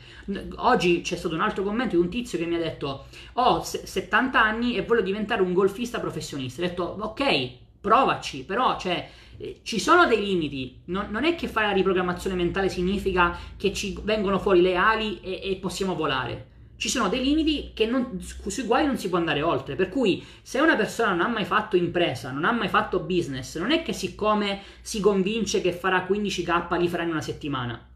[0.57, 3.05] Oggi c'è stato un altro commento di un tizio che mi ha detto
[3.35, 6.62] ho 70 anni e voglio diventare un golfista professionista.
[6.62, 11.49] Ho detto ok, provaci, però cioè, eh, ci sono dei limiti, non, non, è che
[11.49, 16.49] fare la riprogrammazione mentale significa che ci vengono fuori le ali e, e possiamo volare.
[16.76, 19.76] Ci sono dei limiti non, sui quali non si può andare oltre.
[19.76, 23.57] Per cui, se una persona non ha mai fatto impresa, non ha mai fatto business,
[23.59, 27.89] non è che siccome si convince che farà 15k li farà in una settimana.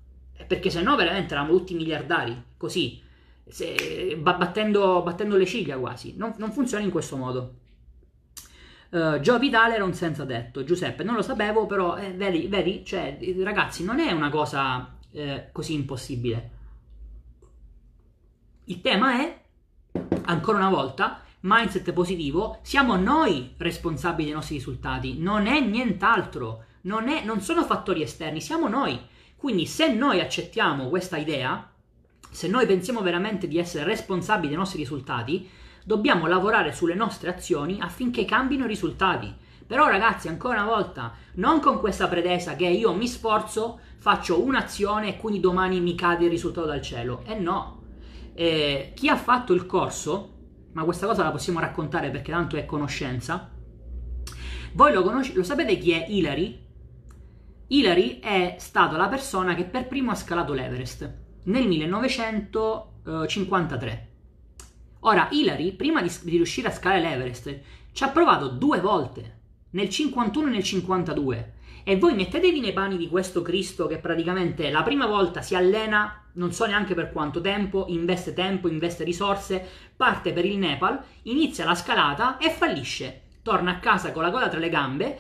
[0.46, 3.02] Perché se no, veramente eravamo tutti miliardari, così,
[3.48, 6.14] se, battendo, battendo, le ciglia quasi.
[6.16, 7.54] Non, non funziona in questo modo.
[8.90, 10.64] Uh, Gio Vitale era un senza tetto.
[10.64, 15.48] Giuseppe, non lo sapevo, però, eh, vedi, vedi, cioè, ragazzi, non è una cosa eh,
[15.52, 16.50] così impossibile.
[18.64, 19.40] Il tema è,
[20.24, 27.08] ancora una volta, mindset positivo, siamo noi responsabili dei nostri risultati, non è nient'altro, non,
[27.08, 28.98] è, non sono fattori esterni, siamo noi.
[29.36, 31.70] Quindi se noi accettiamo questa idea,
[32.30, 35.48] se noi pensiamo veramente di essere responsabili dei nostri risultati,
[35.86, 39.32] dobbiamo lavorare sulle nostre azioni affinché cambino i risultati.
[39.64, 45.10] Però ragazzi, ancora una volta, non con questa pretesa che io mi sforzo, faccio un'azione
[45.10, 47.22] e quindi domani mi cade il risultato dal cielo.
[47.24, 47.82] Eh no.
[48.34, 50.32] Eh, chi ha fatto il corso,
[50.72, 53.48] ma questa cosa la possiamo raccontare perché tanto è conoscenza,
[54.72, 56.64] voi lo, conosce- lo sapete chi è Hilary?
[57.68, 61.14] Hilary è stata la persona che per primo ha scalato l'Everest
[61.44, 64.05] nel 1953.
[65.00, 67.60] Ora, Hillary, prima di, di riuscire a scalare l'Everest,
[67.92, 69.38] ci ha provato due volte,
[69.70, 71.52] nel 51 e nel 52.
[71.84, 76.24] E voi mettetevi nei panni di questo Cristo che praticamente la prima volta si allena,
[76.32, 81.64] non so neanche per quanto tempo, investe tempo, investe risorse, parte per il Nepal, inizia
[81.64, 83.22] la scalata e fallisce.
[83.42, 85.18] Torna a casa con la coda tra le gambe,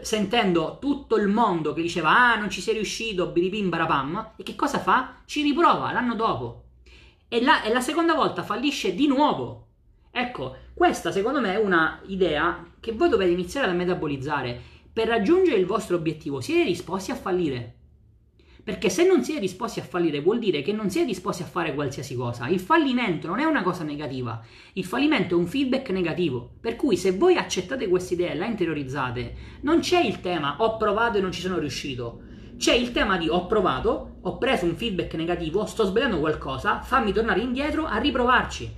[0.00, 4.54] sentendo tutto il mondo che diceva ah non ci sei riuscito, biribim barapam, e che
[4.54, 5.16] cosa fa?
[5.24, 6.64] Ci riprova l'anno dopo
[7.32, 9.68] e la, e la seconda volta fallisce di nuovo.
[10.10, 14.60] Ecco, questa secondo me è una idea che voi dovete iniziare a metabolizzare.
[14.92, 17.76] Per raggiungere il vostro obiettivo siete disposti a fallire.
[18.64, 21.72] Perché se non siete disposti a fallire vuol dire che non siete disposti a fare
[21.72, 22.48] qualsiasi cosa.
[22.48, 26.56] Il fallimento non è una cosa negativa, il fallimento è un feedback negativo.
[26.60, 30.76] Per cui se voi accettate questa idea e la interiorizzate, non c'è il tema ho
[30.76, 32.22] provato e non ci sono riuscito.
[32.60, 37.10] C'è il tema di ho provato, ho preso un feedback negativo, sto sbagliando qualcosa, fammi
[37.10, 38.74] tornare indietro a riprovarci.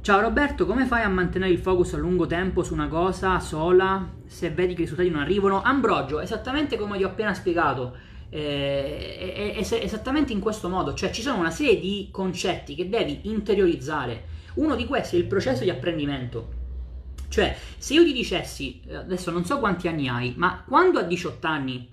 [0.00, 4.10] Ciao Roberto, come fai a mantenere il focus a lungo tempo su una cosa sola
[4.26, 5.62] se vedi che i risultati non arrivano?
[5.62, 7.96] Ambrogio, esattamente come ti ho appena spiegato,
[8.28, 13.20] eh, è esattamente in questo modo, cioè ci sono una serie di concetti che devi
[13.30, 14.24] interiorizzare.
[14.54, 16.58] Uno di questi è il processo di apprendimento.
[17.30, 21.02] Cioè, se io ti dicessi, eh, adesso non so quanti anni hai, ma quando a
[21.02, 21.88] 18 anni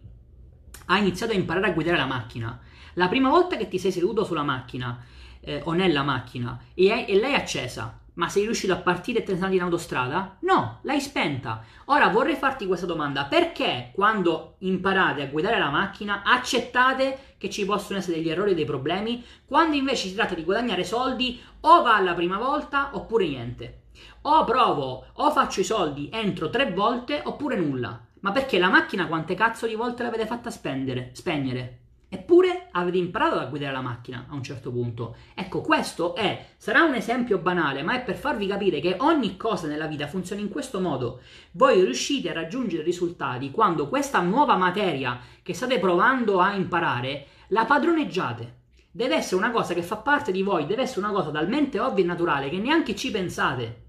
[0.88, 2.60] hai iniziato a imparare a guidare la macchina,
[2.96, 5.00] la prima volta che ti sei seduto sulla macchina,
[5.42, 9.24] eh, o nella macchina e, è, e è accesa, ma sei riuscito a partire e
[9.24, 10.38] te ne sei in autostrada?
[10.42, 11.64] No, l'hai spenta.
[11.86, 17.64] Ora vorrei farti questa domanda: perché quando imparate a guidare la macchina accettate che ci
[17.66, 21.84] possono essere degli errori e dei problemi, quando invece si tratta di guadagnare soldi o
[21.84, 23.82] va la prima volta oppure niente?
[24.30, 27.98] O provo, o faccio i soldi entro tre volte oppure nulla.
[28.20, 31.80] Ma perché la macchina quante cazzo di volte l'avete fatta spendere, spegnere?
[32.10, 35.16] Eppure avete imparato a guidare la macchina a un certo punto.
[35.34, 39.66] Ecco, questo è, sarà un esempio banale, ma è per farvi capire che ogni cosa
[39.68, 41.22] nella vita funziona in questo modo.
[41.52, 47.64] Voi riuscite a raggiungere risultati quando questa nuova materia che state provando a imparare la
[47.64, 48.56] padroneggiate.
[48.92, 52.04] Deve essere una cosa che fa parte di voi, deve essere una cosa talmente ovvia
[52.04, 53.86] e naturale che neanche ci pensate.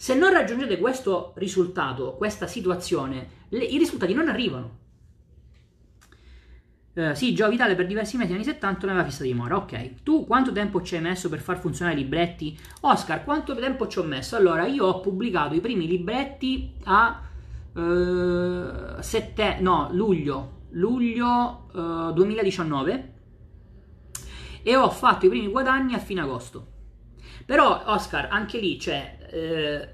[0.00, 4.78] Se non raggiungete questo risultato, questa situazione, le, i risultati non arrivano.
[6.94, 9.56] Uh, sì, Gio Vitale per diversi mesi anni 70 non aveva fissa dimora.
[9.56, 12.58] Ok, tu quanto tempo ci hai messo per far funzionare i libretti?
[12.80, 14.36] Oscar, quanto tempo ci ho messo?
[14.36, 17.20] Allora, io ho pubblicato i primi libretti a
[17.74, 23.12] uh, sette, no, luglio, luglio uh, 2019
[24.62, 26.78] e ho fatto i primi guadagni a fine agosto.
[27.44, 29.88] Però, Oscar, anche lì, cioè, eh,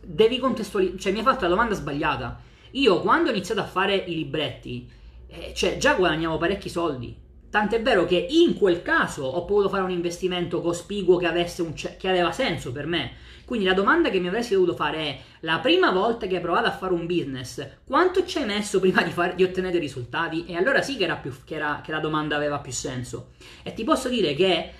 [0.00, 2.40] devi contestualizzare, cioè mi hai fatto la domanda sbagliata.
[2.72, 4.94] Io quando ho iniziato a fare i libretti
[5.28, 7.24] eh, cioè già guadagnavo parecchi soldi.
[7.48, 11.26] Tant'è vero che in quel caso ho potuto fare un investimento cospicuo che,
[11.58, 13.12] un, che aveva senso per me.
[13.44, 16.66] Quindi la domanda che mi avresti dovuto fare è: la prima volta che hai provato
[16.66, 20.46] a fare un business, quanto ci hai messo prima di, fare, di ottenere risultati?
[20.46, 23.30] E allora sì che, era più, che, era, che, la domanda aveva più senso.
[23.62, 24.70] E ti posso dire che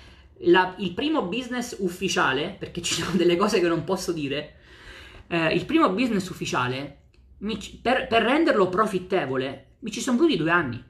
[0.41, 4.55] la, il primo business ufficiale, perché ci sono delle cose che non posso dire,
[5.27, 7.01] eh, il primo business ufficiale,
[7.39, 10.83] mi, per, per renderlo profittevole, mi ci sono voluti due anni.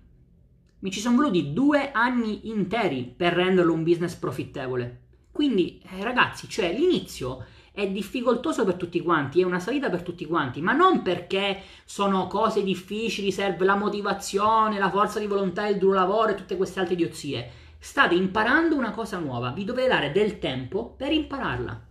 [0.79, 5.01] Mi ci sono voluti due anni interi per renderlo un business profittevole.
[5.31, 10.25] Quindi, eh, ragazzi, cioè l'inizio è difficoltoso per tutti quanti, è una salita per tutti
[10.25, 15.77] quanti, ma non perché sono cose difficili, serve la motivazione, la forza di volontà, il
[15.77, 17.51] duro lavoro e tutte queste altre idiozie.
[17.89, 21.81] State imparando una cosa nuova, vi dovete dare del tempo per impararla.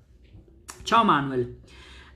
[0.82, 1.60] Ciao Manuel.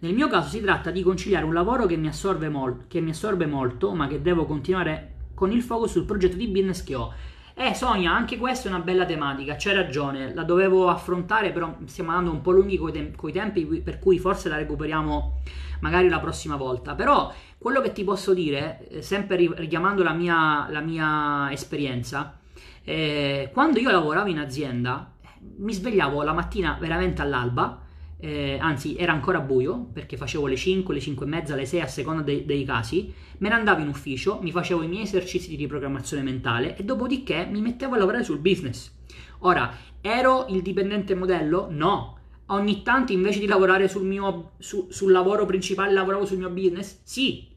[0.00, 3.08] Nel mio caso si tratta di conciliare un lavoro che mi, assorbe mol- che mi
[3.08, 7.14] assorbe molto, ma che devo continuare con il focus sul progetto di business che ho.
[7.54, 12.10] Eh Sonia, anche questa è una bella tematica, c'hai ragione, la dovevo affrontare, però stiamo
[12.10, 15.40] andando un po' lunghi coi, tem- coi tempi, per cui forse la recuperiamo
[15.80, 16.94] magari la prossima volta.
[16.94, 22.39] Però quello che ti posso dire, eh, sempre richiamando la mia, la mia esperienza,
[22.84, 25.12] eh, quando io lavoravo in azienda,
[25.58, 27.82] mi svegliavo la mattina veramente all'alba,
[28.22, 31.80] eh, anzi era ancora buio perché facevo le 5, le 5 e mezza, le 6
[31.80, 35.48] a seconda dei, dei casi, me ne andavo in ufficio, mi facevo i miei esercizi
[35.48, 38.92] di riprogrammazione mentale e dopodiché mi mettevo a lavorare sul business.
[39.40, 41.68] Ora, ero il dipendente modello?
[41.70, 42.18] No.
[42.46, 47.00] Ogni tanto invece di lavorare sul mio su, sul lavoro principale lavoravo sul mio business?
[47.04, 47.48] Sì.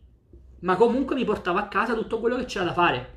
[0.60, 3.13] Ma comunque mi portavo a casa tutto quello che c'era da fare.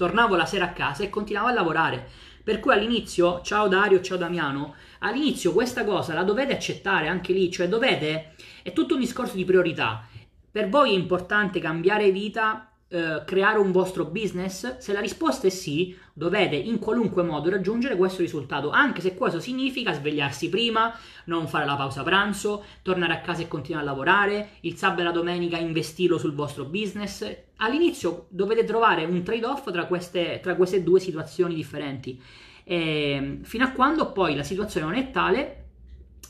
[0.00, 2.08] Tornavo la sera a casa e continuavo a lavorare.
[2.42, 7.50] Per cui all'inizio, ciao Dario, ciao Damiano, all'inizio questa cosa la dovete accettare anche lì,
[7.50, 10.06] cioè dovete, è tutto un discorso di priorità.
[10.50, 14.76] Per voi è importante cambiare vita, eh, creare un vostro business?
[14.78, 19.40] Se la risposta è sì, dovete in qualunque modo raggiungere questo risultato, anche se questo
[19.40, 24.48] significa svegliarsi prima, non fare la pausa pranzo, tornare a casa e continuare a lavorare,
[24.60, 27.24] il sabato e la domenica investirlo sul vostro business.
[27.56, 32.20] All'inizio dovete trovare un trade-off tra queste, tra queste due situazioni differenti
[32.64, 35.56] eh, fino a quando poi la situazione non è tale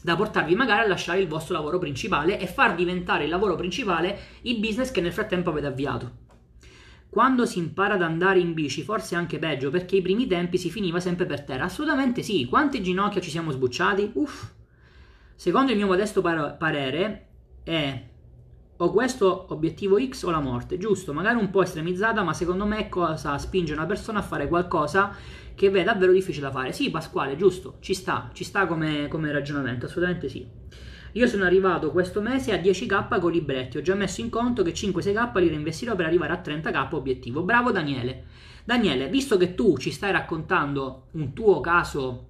[0.01, 4.19] da portarvi magari a lasciare il vostro lavoro principale e far diventare il lavoro principale
[4.43, 6.29] il business che nel frattempo avete avviato.
[7.11, 10.57] Quando si impara ad andare in bici, forse è anche peggio, perché i primi tempi
[10.59, 11.65] si finiva sempre per terra.
[11.65, 12.47] Assolutamente sì.
[12.47, 14.13] Quante ginocchia ci siamo sbucciati?
[14.15, 14.53] Uff.
[15.35, 17.27] Secondo il mio modesto par- parere,
[17.65, 18.09] è
[18.83, 21.13] o questo obiettivo X o la morte, giusto?
[21.13, 25.15] Magari un po' estremizzata, ma secondo me cosa spinge una persona a fare qualcosa
[25.55, 26.73] che è davvero difficile da fare?
[26.73, 30.47] Sì, Pasquale, giusto, ci sta, ci sta come, come ragionamento, assolutamente sì.
[31.13, 34.73] Io sono arrivato questo mese a 10k con libretti, ho già messo in conto che
[34.73, 37.43] 5-6k li reinvestirò per arrivare a 30k obiettivo.
[37.43, 38.25] Bravo Daniele.
[38.65, 42.29] Daniele, visto che tu ci stai raccontando un tuo caso,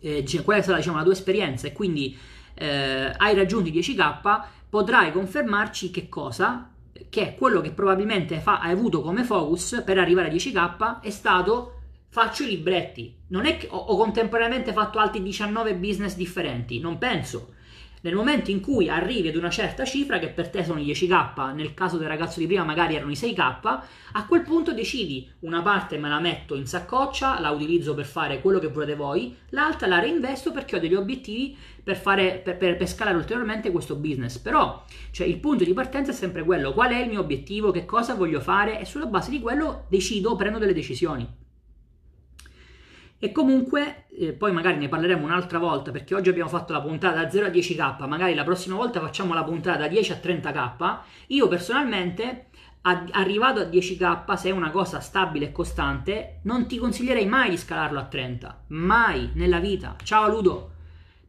[0.00, 2.16] eh, qual è stata diciamo, la tua esperienza e quindi
[2.54, 6.70] eh, hai raggiunto i 10k, potrai confermarci che cosa?
[7.08, 11.74] Che quello che probabilmente fa, hai avuto come focus per arrivare a 10k è stato
[12.10, 13.14] faccio i libretti.
[13.28, 17.54] Non è che ho, ho contemporaneamente fatto altri 19 business differenti, non penso.
[18.02, 21.54] Nel momento in cui arrivi ad una certa cifra, che per te sono i 10k,
[21.54, 23.80] nel caso del ragazzo di prima magari erano i 6k,
[24.12, 28.40] a quel punto decidi una parte me la metto in saccoccia, la utilizzo per fare
[28.40, 32.76] quello che volete voi, l'altra la reinvesto perché ho degli obiettivi per, fare, per, per,
[32.76, 34.38] per scalare ulteriormente questo business.
[34.38, 37.84] Però cioè, il punto di partenza è sempre quello, qual è il mio obiettivo, che
[37.84, 41.46] cosa voglio fare e sulla base di quello decido, prendo delle decisioni.
[43.20, 47.20] E comunque, eh, poi magari ne parleremo un'altra volta perché oggi abbiamo fatto la puntata
[47.20, 50.98] da 0 a 10k, magari la prossima volta facciamo la puntata da 10 a 30k.
[51.28, 52.46] Io personalmente,
[52.82, 57.56] arrivato a 10k, se è una cosa stabile e costante, non ti consiglierei mai di
[57.56, 58.64] scalarlo a 30.
[58.68, 59.96] Mai nella vita.
[60.04, 60.72] Ciao Ludo!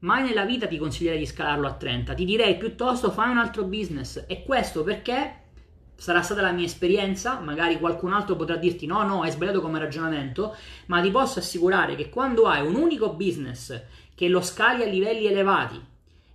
[0.01, 2.13] Mai nella vita ti consiglierei di scalarlo a 30.
[2.13, 4.25] Ti direi piuttosto fai un altro business.
[4.27, 5.47] E questo perché
[5.99, 9.79] sarà stata la mia esperienza, magari qualcun altro potrà dirti no, no, hai sbagliato come
[9.79, 13.79] ragionamento, ma ti posso assicurare che quando hai un unico business
[14.15, 15.79] che lo scali a livelli elevati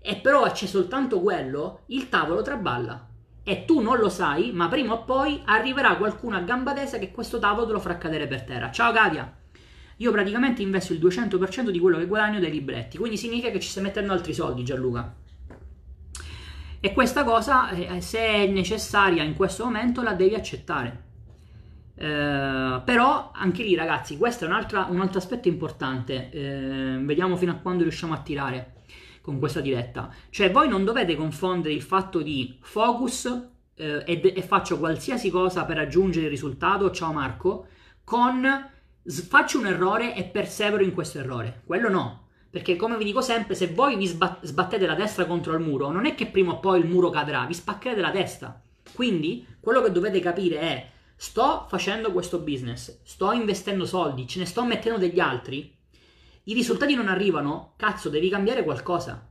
[0.00, 3.08] e però c'è soltanto quello, il tavolo traballa.
[3.42, 7.10] E tu non lo sai, ma prima o poi arriverà qualcuno a gamba tesa che
[7.10, 8.70] questo tavolo te lo farà cadere per terra.
[8.70, 9.34] Ciao Katia!
[9.98, 13.68] Io praticamente investo il 200% di quello che guadagno dai libretti, quindi significa che ci
[13.68, 15.24] stai mettendo altri soldi Gianluca.
[16.85, 21.05] E questa cosa, eh, se è necessaria in questo momento, la devi accettare.
[21.95, 26.28] Eh, però anche lì, ragazzi, questo è un altro, aspetto importante.
[26.28, 28.82] Eh, vediamo fino a quando riusciamo a tirare
[29.22, 30.12] con questa diretta.
[30.28, 33.24] Cioè, voi non dovete confondere il fatto di focus
[33.76, 37.66] eh, e, e faccio qualsiasi cosa per raggiungere il risultato, ciao Marco,
[38.05, 38.47] con
[39.07, 41.62] faccio un errore e persevero in questo errore.
[41.64, 42.24] Quello no.
[42.55, 46.07] Perché come vi dico sempre, se voi vi sbattete la testa contro il muro, non
[46.07, 48.62] è che prima o poi il muro cadrà, vi spaccherete la testa.
[48.92, 54.44] Quindi, quello che dovete capire è, sto facendo questo business, sto investendo soldi, ce ne
[54.44, 55.76] sto mettendo degli altri,
[56.44, 59.28] i risultati non arrivano, cazzo, devi cambiare qualcosa.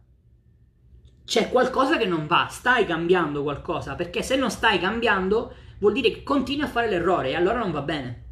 [1.24, 6.12] C'è qualcosa che non va, stai cambiando qualcosa, perché se non stai cambiando vuol dire
[6.12, 8.24] che continui a fare l'errore e allora non va bene.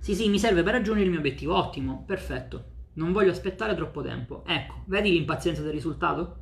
[0.00, 2.76] Sì, sì, mi serve per raggiungere il mio obiettivo, ottimo, perfetto.
[2.92, 4.44] Non voglio aspettare troppo tempo.
[4.46, 6.36] Ecco, vedi l'impazienza del risultato?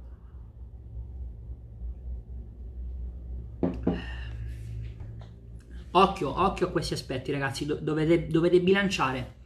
[5.90, 7.66] Occhio, occhio a questi aspetti, ragazzi.
[7.66, 9.36] Dovete, dovete bilanciare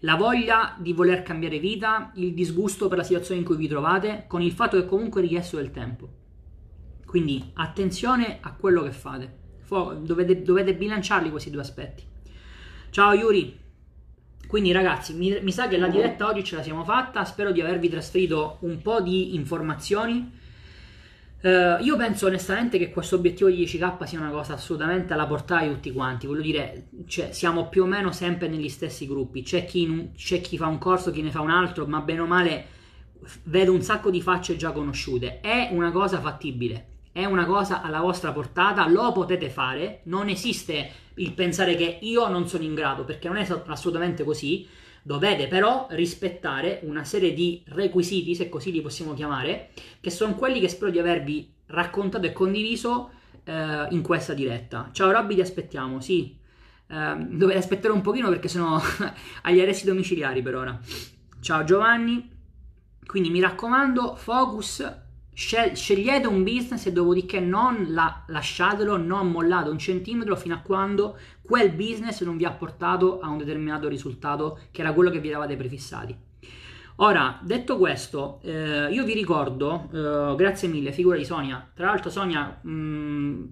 [0.00, 4.24] la voglia di voler cambiare vita, il disgusto per la situazione in cui vi trovate,
[4.26, 6.08] con il fatto che comunque è richiesto del tempo.
[7.06, 9.38] Quindi attenzione a quello che fate.
[9.68, 12.04] Dovete, dovete bilanciarli questi due aspetti.
[12.90, 13.58] Ciao Yuri,
[14.52, 17.62] quindi ragazzi, mi, mi, sa che la diretta oggi ce la siamo fatta, spero di
[17.62, 20.30] avervi trasferito un po' di informazioni.
[21.40, 25.62] Uh, io penso onestamente che questo obiettivo di 10k sia una cosa assolutamente alla portata
[25.62, 29.64] di tutti quanti, voglio dire, cioè, siamo più o meno sempre negli stessi gruppi, c'è
[29.64, 32.66] chi, c'è chi fa un corso, chi ne fa un altro, ma bene o male
[33.44, 38.00] vedo un sacco di facce già conosciute, è una cosa fattibile, è una cosa alla
[38.00, 43.04] vostra portata, lo potete fare, non esiste il pensare che io non sono in grado,
[43.04, 44.66] perché non è assolutamente così.
[45.02, 50.58] Dovete però rispettare una serie di requisiti, se così li possiamo chiamare, che sono quelli
[50.58, 53.10] che spero di avervi raccontato e condiviso
[53.44, 54.88] eh, in questa diretta.
[54.92, 56.38] Ciao Robby, ti aspettiamo, sì.
[56.86, 58.80] Eh, dovete aspettare un pochino perché sono
[59.42, 60.80] agli arresti domiciliari per ora.
[61.40, 62.30] Ciao Giovanni.
[63.04, 65.01] Quindi mi raccomando, focus
[65.34, 71.16] scegliete un business e dopodiché non la, lasciatelo, non mollate un centimetro fino a quando
[71.40, 75.28] quel business non vi ha portato a un determinato risultato che era quello che vi
[75.28, 76.16] eravate prefissati.
[76.96, 81.70] Ora, detto questo, eh, io vi ricordo, eh, grazie mille, figura di Sonia.
[81.74, 83.44] Tra l'altro, Sonia, mh, mm,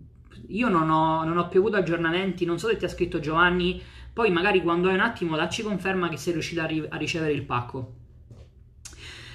[0.48, 3.80] io non ho, non ho più avuto aggiornamenti, non so se ti ha scritto Giovanni,
[4.12, 7.32] poi magari quando hai un attimo dacci conferma che sei riuscito a, ri- a ricevere
[7.32, 7.94] il pacco.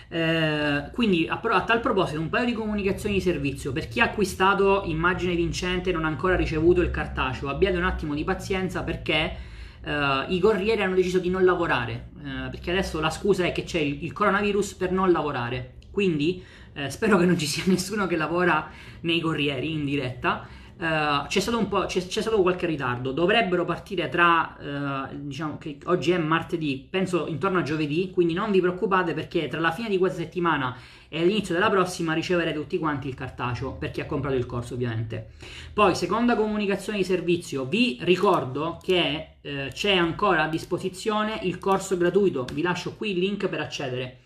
[0.07, 3.71] Eh, quindi a, a, tal proposito un paio di comunicazioni di servizio.
[3.71, 7.85] Per chi ha acquistato immagine vincente e non ha ancora ricevuto il cartaceo abbiate un
[7.85, 9.35] attimo di pazienza perché
[9.83, 12.09] eh, i corrieri hanno deciso di non lavorare.
[12.23, 15.75] Eh, perché adesso la scusa è che c'è il, il coronavirus per non lavorare.
[15.91, 16.43] Quindi
[16.73, 18.69] eh, spero che non ci sia nessuno che lavora
[19.01, 20.47] nei corrieri in diretta.
[20.77, 23.13] Uh, c'è, stato c'è, c'è, stato qualche ritardo.
[23.13, 28.51] Dovrebbero partire tra, uh, diciamo che oggi è martedì, penso intorno a giovedì, quindi non
[28.51, 30.75] vi preoccupate perché tra la fine di questa settimana
[31.07, 34.73] e l'inizio della prossima riceverete tutti quanti il cartaceo per chi ha comprato il corso
[34.73, 35.29] ovviamente.
[35.73, 41.95] Poi, seconda comunicazione di servizio, vi ricordo che uh, c'è ancora a disposizione il corso
[41.95, 44.19] gratuito, vi lascio qui il link per accedere.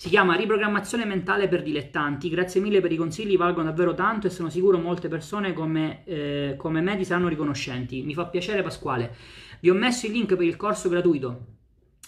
[0.00, 2.28] Si chiama Riprogrammazione mentale per dilettanti.
[2.28, 6.54] Grazie mille per i consigli, valgono davvero tanto e sono sicuro molte persone come, eh,
[6.56, 8.02] come me ti saranno riconoscenti.
[8.02, 9.12] Mi fa piacere Pasquale.
[9.58, 11.46] Vi ho messo il link per il corso gratuito.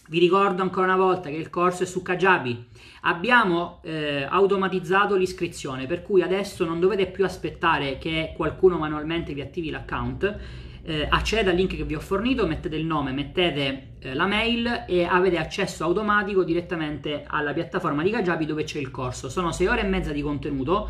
[0.06, 2.68] Vi ricordo ancora una volta che il corso è su Kajabi.
[3.00, 9.40] Abbiamo eh, automatizzato l'iscrizione, per cui adesso non dovete più aspettare che qualcuno manualmente vi
[9.40, 10.38] attivi l'account
[10.82, 14.84] eh, accedete al link che vi ho fornito, mettete il nome, mettete eh, la mail
[14.86, 19.28] e avete accesso automatico direttamente alla piattaforma di Kajabi dove c'è il corso.
[19.28, 20.88] Sono 6 ore e mezza di contenuto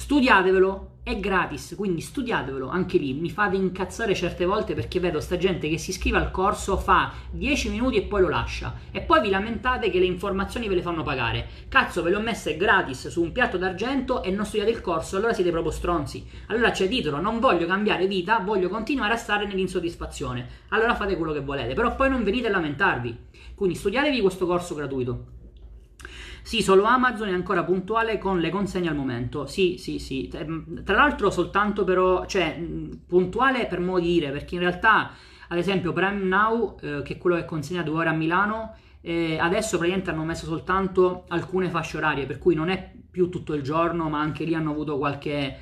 [0.00, 3.12] Studiatevelo, è gratis, quindi studiatevelo anche lì.
[3.12, 7.12] Mi fate incazzare certe volte perché vedo sta gente che si iscrive al corso, fa
[7.30, 8.76] 10 minuti e poi lo lascia.
[8.90, 11.46] E poi vi lamentate che le informazioni ve le fanno pagare.
[11.68, 15.18] Cazzo, ve le ho messe gratis su un piatto d'argento e non studiate il corso,
[15.18, 16.26] allora siete proprio stronzi.
[16.46, 20.48] Allora c'è titolo, non voglio cambiare vita, voglio continuare a stare nell'insoddisfazione.
[20.70, 23.18] Allora fate quello che volete, però poi non venite a lamentarvi.
[23.54, 25.39] Quindi studiatevi questo corso gratuito.
[26.42, 29.46] Sì, solo Amazon è ancora puntuale con le consegne al momento.
[29.46, 30.28] Sì, sì, sì.
[30.28, 32.60] Tra l'altro soltanto però, cioè,
[33.06, 35.12] puntuale per modo di dire, perché in realtà,
[35.48, 39.38] ad esempio, Prime Now, eh, che è quello che consegna due ore a Milano, eh,
[39.38, 43.62] adesso praticamente hanno messo soltanto alcune fasce orarie, per cui non è più tutto il
[43.62, 45.58] giorno, ma anche lì hanno avuto qualche,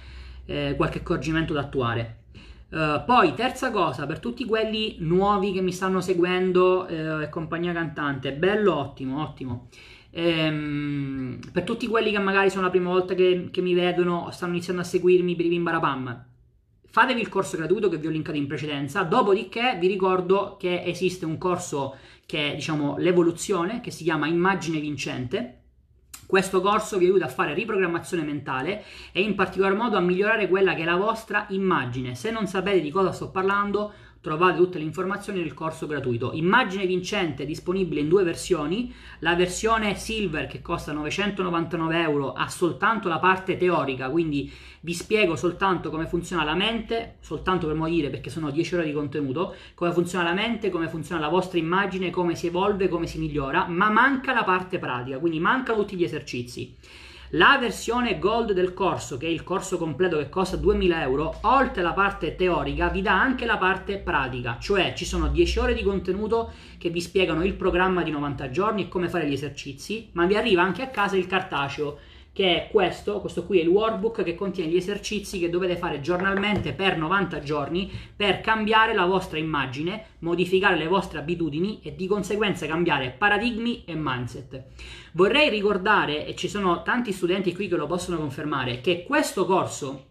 [0.47, 2.17] eh, qualche accorgimento da attuare.
[2.71, 7.73] Uh, poi, terza cosa, per tutti quelli nuovi che mi stanno seguendo uh, e compagnia
[7.73, 9.69] cantante, bello, ottimo, ottimo.
[10.19, 14.31] Ehm, per tutti quelli che magari sono la prima volta che, che mi vedono o
[14.33, 16.25] stanno iniziando a seguirmi per i Bimbarapam,
[16.91, 19.05] fatevi il corso gratuito che vi ho linkato in precedenza.
[19.05, 21.97] Dopodiché vi ricordo che esiste un corso
[22.27, 25.55] che è diciamo l'evoluzione, che si chiama Immagine Vincente.
[26.27, 30.75] Questo corso vi aiuta a fare riprogrammazione mentale e in particolar modo a migliorare quella
[30.75, 32.17] che è la vostra immagine.
[32.17, 36.33] Se non sapete di cosa sto parlando, trovate tutte le informazioni nel corso gratuito.
[36.33, 43.09] Immagine vincente disponibile in due versioni, la versione silver che costa 999 euro ha soltanto
[43.09, 48.31] la parte teorica, quindi vi spiego soltanto come funziona la mente, soltanto per morire perché
[48.31, 52.35] sono 10 ore di contenuto, come funziona la mente, come funziona la vostra immagine, come
[52.35, 56.77] si evolve, come si migliora, ma manca la parte pratica, quindi mancano tutti gli esercizi.
[57.33, 61.83] La versione gold del corso, che è il corso completo che costa 2000 euro, oltre
[61.83, 65.83] alla parte teorica vi dà anche la parte pratica, cioè ci sono 10 ore di
[65.83, 70.25] contenuto che vi spiegano il programma di 90 giorni e come fare gli esercizi, ma
[70.25, 71.99] vi arriva anche a casa il cartaceo
[72.39, 76.01] che è questo, questo qui è il workbook che contiene gli esercizi che dovete fare
[76.01, 82.07] giornalmente per 90 giorni per cambiare la vostra immagine, modificare le vostre abitudini e di
[82.07, 84.67] conseguenza cambiare paradigmi e mindset.
[85.15, 90.08] Vorrei ricordare, e ci sono tanti studenti qui che lo possono confermare, che questo corso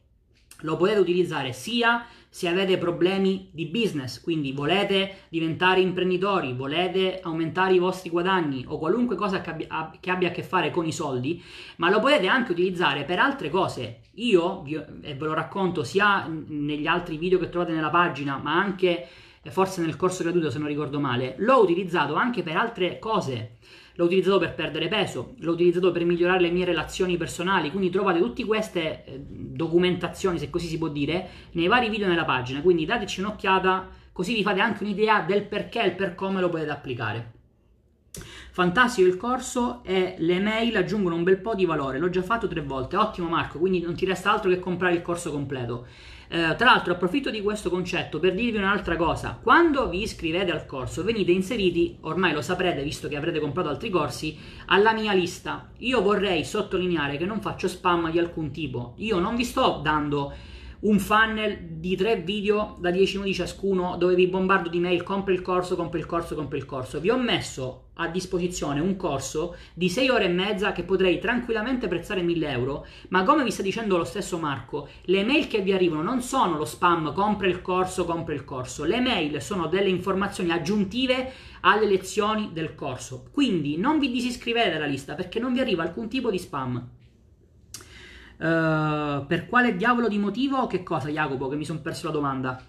[0.62, 7.74] lo potete utilizzare sia se avete problemi di business, quindi volete diventare imprenditori, volete aumentare
[7.74, 10.92] i vostri guadagni o qualunque cosa che abbia, che abbia a che fare con i
[10.92, 11.42] soldi,
[11.78, 14.02] ma lo potete anche utilizzare per altre cose.
[14.16, 19.08] Io, e ve lo racconto sia negli altri video che trovate nella pagina, ma anche
[19.50, 23.58] forse nel corso gratuito se non ricordo male, l'ho utilizzato anche per altre cose
[23.98, 28.20] l'ho utilizzato per perdere peso, l'ho utilizzato per migliorare le mie relazioni personali, quindi trovate
[28.20, 32.86] tutte queste eh, documentazioni, se così si può dire, nei vari video nella pagina, quindi
[32.86, 37.32] dateci un'occhiata così vi fate anche un'idea del perché e per come lo potete applicare.
[38.52, 42.48] Fantastico il corso e le mail aggiungono un bel po' di valore, l'ho già fatto
[42.48, 45.86] tre volte, ottimo Marco, quindi non ti resta altro che comprare il corso completo.
[46.30, 50.66] Eh, tra l'altro approfitto di questo concetto per dirvi un'altra cosa, quando vi iscrivete al
[50.66, 55.72] corso venite inseriti, ormai lo saprete visto che avrete comprato altri corsi, alla mia lista.
[55.78, 60.34] Io vorrei sottolineare che non faccio spam di alcun tipo, io non vi sto dando
[60.80, 65.34] un funnel di tre video da 10 minuti ciascuno dove vi bombardo di mail compri
[65.34, 67.00] il corso, compri il corso, compri il corso.
[67.00, 71.88] Vi ho messo a disposizione un corso di 6 ore e mezza che potrei tranquillamente
[71.88, 75.74] prezzare 1000 euro, ma come vi sta dicendo lo stesso Marco, le mail che vi
[75.74, 79.90] arrivano non sono lo spam compra il corso, compra il corso, le mail sono delle
[79.90, 83.26] informazioni aggiuntive alle lezioni del corso.
[83.32, 86.90] Quindi non vi disiscrivete dalla lista perché non vi arriva alcun tipo di spam.
[88.38, 90.68] Uh, per quale diavolo di motivo?
[90.68, 91.48] Che cosa, Jacopo?
[91.48, 92.64] Che mi sono perso la domanda.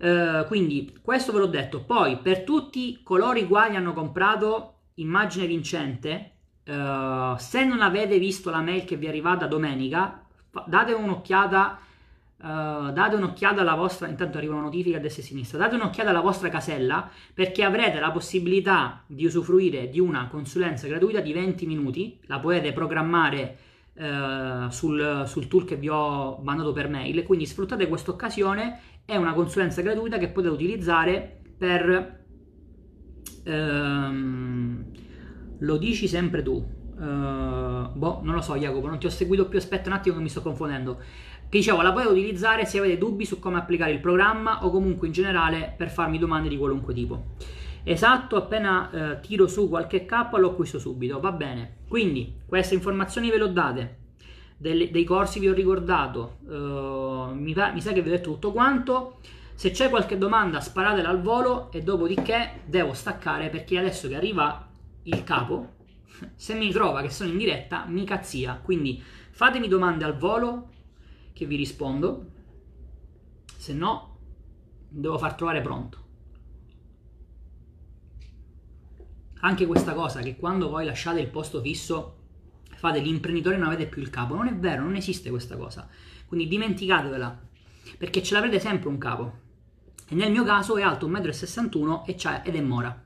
[0.00, 1.82] Uh, quindi, questo ve l'ho detto.
[1.82, 6.32] Poi, per tutti coloro i quali hanno comprato immagine vincente,
[6.64, 10.24] uh, se non avete visto la mail che vi è arrivata domenica,
[10.66, 11.80] date un'occhiata.
[12.42, 14.08] Uh, date un'occhiata alla vostra.
[14.08, 15.58] Intanto arriva una notifica a destra e a sinistra.
[15.58, 21.20] Date un'occhiata alla vostra casella perché avrete la possibilità di usufruire di una consulenza gratuita
[21.20, 22.18] di 20 minuti.
[22.22, 23.58] La potete programmare
[24.70, 27.22] sul, sul, tool che vi ho mandato per mail.
[27.24, 28.80] Quindi sfruttate questa occasione.
[29.10, 32.20] È una consulenza gratuita che potete utilizzare per
[33.44, 34.84] Ehm,
[35.58, 36.78] lo dici sempre tu.
[37.00, 39.58] Uh, boh, non lo so, Jacopo, non ti ho seguito più.
[39.58, 40.96] Aspetta un attimo che mi sto confondendo.
[40.96, 45.06] Che dicevo, la potete utilizzare se avete dubbi su come applicare il programma o comunque
[45.06, 47.36] in generale per farmi domande di qualunque tipo.
[47.82, 51.78] Esatto, appena uh, tiro su qualche K lo acquisto subito, va bene.
[51.88, 53.98] Quindi, queste informazioni ve le ho date.
[54.60, 56.36] Delle, dei corsi vi ho ricordato.
[56.42, 59.20] Uh, mi, mi sa che vi ho detto tutto quanto.
[59.54, 64.68] Se c'è qualche domanda sparatela al volo e dopodiché devo staccare perché adesso che arriva
[65.04, 65.76] il capo,
[66.36, 68.60] se mi trova che sono in diretta mi cazzia.
[68.62, 70.68] Quindi fatemi domande al volo
[71.32, 72.26] che vi rispondo,
[73.56, 74.18] se no
[74.90, 75.98] devo far trovare pronto.
[79.40, 82.16] Anche questa cosa che quando voi lasciate il posto fisso
[82.80, 85.86] fate l'imprenditore e non avete più il capo, non è vero, non esiste questa cosa.
[86.24, 87.38] Quindi dimenticatevela
[87.98, 89.38] perché ce l'avrete sempre un capo
[90.08, 93.04] e nel mio caso è alto 1,61 m ed è mora.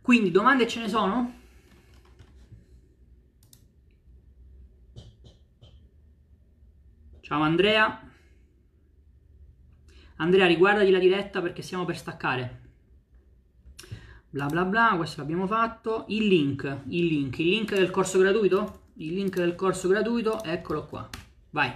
[0.00, 1.34] Quindi domande ce ne sono?
[7.20, 8.08] Ciao Andrea.
[10.18, 12.67] Andrea, riguardati la diretta perché stiamo per staccare.
[14.30, 16.04] Bla bla bla, questo l'abbiamo fatto.
[16.08, 18.80] Il link, il link, il link del corso gratuito?
[18.96, 21.08] Il link del corso gratuito, eccolo qua.
[21.50, 21.72] Vai.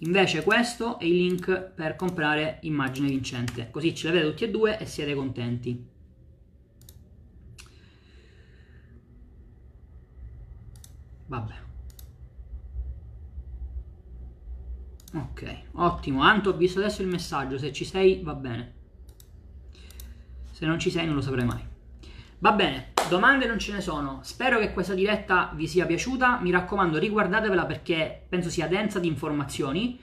[0.00, 4.78] Invece questo è il link per comprare immagine vincente, così ce l'avete tutti e due
[4.78, 5.86] e siete contenti.
[11.26, 11.54] Vabbè.
[15.14, 16.22] Ok, ottimo.
[16.22, 18.76] Anto, ho visto adesso il messaggio, se ci sei va bene.
[20.58, 21.60] Se non ci sei non lo saprei mai.
[22.40, 24.18] Va bene, domande non ce ne sono.
[24.24, 26.40] Spero che questa diretta vi sia piaciuta.
[26.42, 30.00] Mi raccomando, riguardatevela perché penso sia densa di informazioni.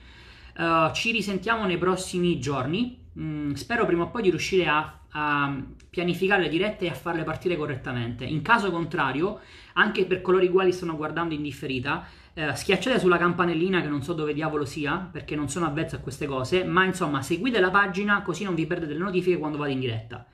[0.56, 3.04] Uh, ci risentiamo nei prossimi giorni.
[3.20, 7.22] Mm, spero prima o poi di riuscire a, a, pianificare le dirette e a farle
[7.22, 8.24] partire correttamente.
[8.24, 9.40] In caso contrario,
[9.74, 12.02] anche per coloro i quali stanno guardando in differita,
[12.32, 15.98] uh, schiacciate sulla campanellina che non so dove diavolo sia, perché non sono avvezzo a
[15.98, 19.72] queste cose, ma insomma seguite la pagina così non vi perdete le notifiche quando vado
[19.72, 20.26] in diretta.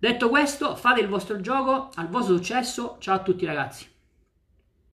[0.00, 3.89] Detto questo, fate il vostro gioco, al vostro successo, ciao a tutti ragazzi.